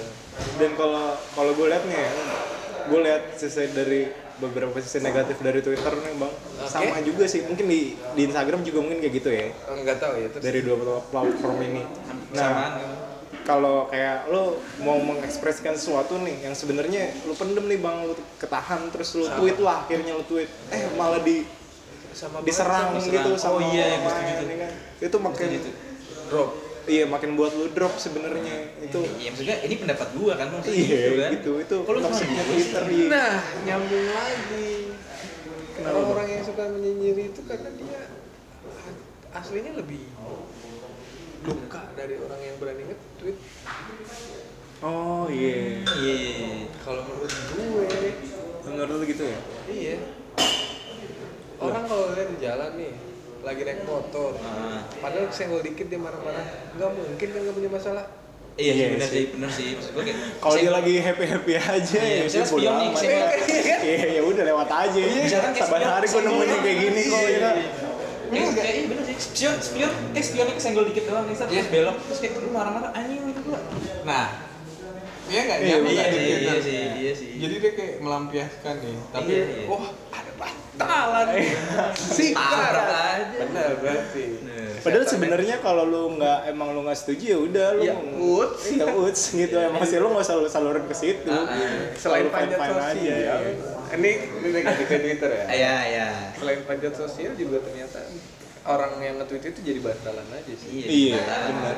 Dan 0.59 0.71
kalau 0.75 1.07
kalau 1.33 1.53
gue 1.53 1.67
lihat 1.69 1.85
nih 1.87 1.99
ya 1.99 2.11
gue 2.83 3.01
lihat 3.03 3.23
sisi 3.39 3.71
dari 3.71 4.11
beberapa 4.39 4.75
sisi 4.83 4.99
negatif 4.99 5.39
dari 5.39 5.63
Twitter 5.63 5.93
nih 5.95 6.15
bang 6.19 6.33
sama 6.67 6.99
juga 7.01 7.25
sih 7.31 7.47
mungkin 7.47 7.67
di 7.67 7.95
di 8.15 8.23
Instagram 8.27 8.67
juga 8.67 8.79
mungkin 8.83 8.99
kayak 8.99 9.15
gitu 9.23 9.29
ya 9.31 9.47
Enggak 9.71 10.03
tahu 10.03 10.15
ya 10.19 10.29
terus. 10.35 10.43
dari 10.43 10.61
dua 10.67 10.77
platform 11.09 11.59
ini 11.63 11.83
Samaan 12.35 12.35
nah 12.35 12.71
gitu. 12.75 12.95
kalau 13.43 13.87
kayak 13.87 14.27
lo 14.31 14.59
mau 14.83 14.99
mengekspresikan 14.99 15.79
sesuatu 15.79 16.19
nih 16.19 16.43
yang 16.43 16.55
sebenarnya 16.55 17.15
lo 17.27 17.39
pendem 17.39 17.71
nih 17.71 17.79
bang 17.79 17.97
lo 18.03 18.15
ketahan 18.39 18.91
terus 18.91 19.15
lo 19.15 19.31
tweet 19.39 19.59
lah 19.63 19.87
akhirnya 19.87 20.19
lo 20.19 20.25
tweet 20.27 20.51
eh 20.75 20.91
malah 20.99 21.23
di 21.23 21.47
sama 22.13 22.45
diserang 22.45 22.93
diserang. 22.99 23.15
gitu 23.15 23.31
sama 23.41 23.57
Oh 23.57 23.61
iya, 23.73 23.97
orang 23.97 24.05
gue 24.05 24.35
setuju 24.37 24.55
kan. 24.61 24.73
itu 25.01 25.17
makin 25.17 25.49
drop. 26.29 26.51
Iya 26.85 27.05
makin 27.07 27.39
buat 27.39 27.55
lo 27.55 27.71
drop 27.71 27.95
sebenarnya 27.95 28.75
itu 28.83 29.01
Iya, 29.19 29.29
maksudnya 29.31 29.57
ini 29.63 29.75
pendapat 29.79 30.09
gua 30.15 30.33
kan 30.35 30.49
maksudnya 30.51 30.77
iya 30.77 30.99
gitu 30.99 31.13
kan. 31.15 31.31
gitu 31.39 31.53
itu 31.61 31.77
Kalau 31.87 31.99
gua 32.01 32.11
Twitter 32.19 32.83
iya. 32.89 33.07
Nah, 33.09 33.35
nyambung 33.63 34.07
lagi. 34.09 34.71
Orang-orang 35.83 36.29
yang 36.29 36.43
suka 36.43 36.63
menyinyiri 36.69 37.25
itu 37.31 37.41
karena 37.43 37.71
dia 37.75 38.01
aslinya 39.33 39.73
lebih 39.75 40.03
luka 41.43 41.83
dari 41.95 42.15
orang 42.17 42.39
yang 42.39 42.57
berani 42.59 42.83
nge-tweet. 42.87 43.37
oh 44.81 45.27
iya 45.27 45.83
Iya, 45.99 46.15
iya, 46.15 46.15
iya. 46.15 46.51
Kalau 46.79 47.03
menurut 47.03 47.31
gue, 47.31 47.87
menurut 48.63 48.95
lo 48.95 49.05
gitu 49.05 49.25
ya 49.25 49.39
iya. 49.67 49.97
Orang 51.59 51.87
kalau 51.87 52.11
lihat 52.11 52.27
di 52.27 52.39
jalan 52.43 52.71
nih, 52.75 52.91
lagi 53.43 53.61
naik 53.61 53.83
motor, 53.83 54.39
Ah. 54.39 54.79
padahal 54.97 55.27
senggol 55.29 55.61
dikit 55.61 55.87
dia 55.87 55.99
marah-marah, 55.99 56.47
nggak 56.73 56.91
mungkin 56.93 57.27
kan 57.29 57.41
nggak 57.41 57.57
punya 57.57 57.71
masalah. 57.71 58.05
Iya 58.53 58.71
sih 58.71 58.79
Iya 58.79 58.87
benar 58.93 59.03
sih. 59.03 59.15
sih, 59.15 59.25
benar 59.33 59.51
sih. 59.51 59.69
Maksud 59.73 59.91
gua 59.91 60.03
kayak 60.05 60.19
Kalau 60.39 60.57
dia 60.57 60.71
lagi 60.71 60.95
happy 61.01 61.25
happy 61.27 61.53
aja 61.57 61.99
Iya, 61.99 62.13
ya 62.13 62.23
amat. 62.23 62.45
senggol. 62.45 62.63
Iya 63.81 64.07
ya 64.13 64.23
udah 64.23 64.45
lewat 64.47 64.69
aja. 64.71 65.01
misalkan 65.01 65.51
kayak 65.51 65.65
Saban 65.65 65.79
spion, 65.79 65.91
hari 65.91 66.05
gue 66.05 66.13
senggol. 66.15 66.37
nemuin 66.39 66.61
kayak 66.61 66.79
gini 66.79 67.03
kok 67.03 67.17
Iya, 67.17 67.29
ya. 67.33 67.33
iya. 67.33 67.51
Iya, 68.31 68.45
kayak 68.51 68.73
iya 68.73 68.85
bener 68.87 69.05
sih. 69.05 69.17
Spion, 69.19 69.55
spion, 69.59 69.91
eh 70.13 70.23
spionnya 70.23 70.55
kesenggol 70.55 70.85
dikit 70.87 71.05
doang 71.07 71.25
nih, 71.25 71.35
terus 71.35 71.69
belok, 71.69 71.97
terus 72.03 72.19
kayak 72.19 72.33
lu 72.39 72.51
marah-marah 72.51 72.91
anjing 72.93 73.21
itu 73.25 73.41
gua. 73.43 73.61
Nah, 74.03 74.27
iya 75.27 75.41
nggak 75.43 75.59
Iya, 75.59 75.67
Iya 75.67 75.77
sih, 75.79 75.97
Twitter? 76.07 76.39
iya 76.39 76.55
sih, 76.59 76.77
iya 76.99 77.13
sih. 77.15 77.31
Jadi 77.39 77.55
dia 77.59 77.73
kayak 77.73 77.95
melampiaskan 77.99 78.75
nih, 78.79 78.97
tapi 79.11 79.31
Iya, 79.31 79.45
iya. 79.51 79.65
wah 79.67 79.85
ada 80.11 80.33
bantalan. 80.35 81.27
Sih, 82.17 82.31
Tabrak 82.33 82.85
aja. 82.85 83.02
Benar 83.65 83.77
berarti. 83.79 84.25
Padahal 84.83 85.07
sebenarnya 85.07 85.57
kalau 85.59 85.85
lu 85.85 86.19
nggak 86.19 86.39
emang 86.49 86.75
lu 86.75 86.83
nggak 86.83 86.99
setuju 86.99 87.25
ya 87.25 87.39
udah 87.41 87.67
lu 87.73 87.83
Ya, 87.83 87.95
uts. 88.19 88.63
ya 88.69 88.87
uts 88.89 89.23
gitu 89.33 89.55
emang 89.55 89.83
sih 89.83 89.97
lu 89.97 90.11
nggak 90.11 90.25
usah 90.25 90.37
lu 90.37 90.49
salurin 90.49 90.83
ke 90.83 90.93
situ. 90.93 91.31
Ah, 91.31 91.47
ah. 91.47 91.95
Selain 91.95 92.27
panjat 92.27 92.59
sosial, 92.59 92.91
aja, 92.91 93.15
ya. 93.15 93.35
ini 93.93 94.11
ini 94.43 94.49
negatif 94.53 94.87
ke 94.87 94.99
Twitter 94.99 95.31
ya. 95.31 95.45
Iya, 95.47 95.77
iya. 95.87 96.09
Selain 96.35 96.61
panjat 96.63 96.93
sosial 96.93 97.33
juga 97.33 97.63
ternyata 97.63 98.03
orang 98.65 98.95
yang 98.99 99.19
nge-tweet 99.19 99.43
itu 99.49 99.61
jadi 99.65 99.81
bantalan 99.81 100.27
aja 100.29 100.53
sih. 100.53 100.71
Iya, 100.75 101.19
benar. 101.23 101.77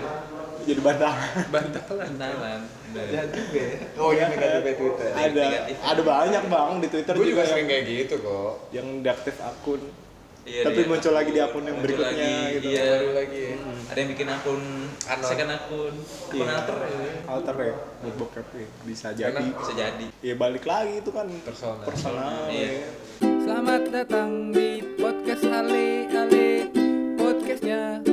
Jadi 0.64 0.80
bantahan. 0.80 1.44
Bantalan. 1.50 2.08
Kenalan. 2.10 2.60
Jahat 2.94 3.28
juga 3.28 3.58
ya. 3.58 3.76
Oh 3.96 4.10
iya 4.10 4.24
negatif 4.28 4.62
ke 4.64 4.72
Twitter. 4.78 5.08
ada 5.10 5.28
negatif. 5.44 5.76
ada 5.76 6.02
banyak 6.02 6.42
bang 6.46 6.72
di 6.78 6.88
Twitter 6.88 7.12
Gue 7.12 7.26
juga 7.26 7.42
yang- 7.42 7.50
sering 7.50 7.66
kayak 7.66 7.84
gitu 7.84 8.14
kok. 8.18 8.52
yang 8.70 8.86
deaktif 9.02 9.34
akun 9.40 9.82
Iya, 10.44 10.60
tapi 10.62 10.80
iya. 10.80 10.88
muncul 10.88 11.12
lagi 11.12 11.30
di 11.30 11.40
akun 11.40 11.62
yang 11.62 11.72
Muncul 11.74 11.84
berikutnya 11.88 12.28
lagi, 12.28 12.52
gitu 12.54 12.68
Iya. 12.68 12.84
Baru 12.94 13.10
lagi 13.14 13.40
ya. 13.40 13.56
Ada 13.84 13.98
yang 13.98 14.10
bikin 14.10 14.28
akun 14.28 14.62
Anon. 15.04 15.24
second 15.24 15.50
akun, 15.50 15.94
akun 15.96 16.36
Iya. 16.36 16.52
alter 16.54 16.76
ya. 16.76 16.90
alter 17.26 17.56
ya 17.58 17.74
buat 17.98 18.14
bokep 18.18 18.46
ya. 18.52 18.66
bisa 18.84 19.08
jadi 19.10 19.32
Karena- 19.32 19.56
Bisa 19.56 19.72
jadi. 19.74 20.06
ya 20.20 20.34
balik 20.34 20.64
lagi 20.64 20.94
itu 21.00 21.10
kan 21.10 21.26
Personal. 21.42 21.80
personal 21.82 22.32
Iya. 22.46 22.68
ya. 22.70 22.88
Selamat 23.40 23.82
datang 23.88 24.30
di 24.50 24.68
podcast 24.94 25.44
Ale 25.44 25.88
Ale 26.10 26.46
Podcastnya 27.14 28.04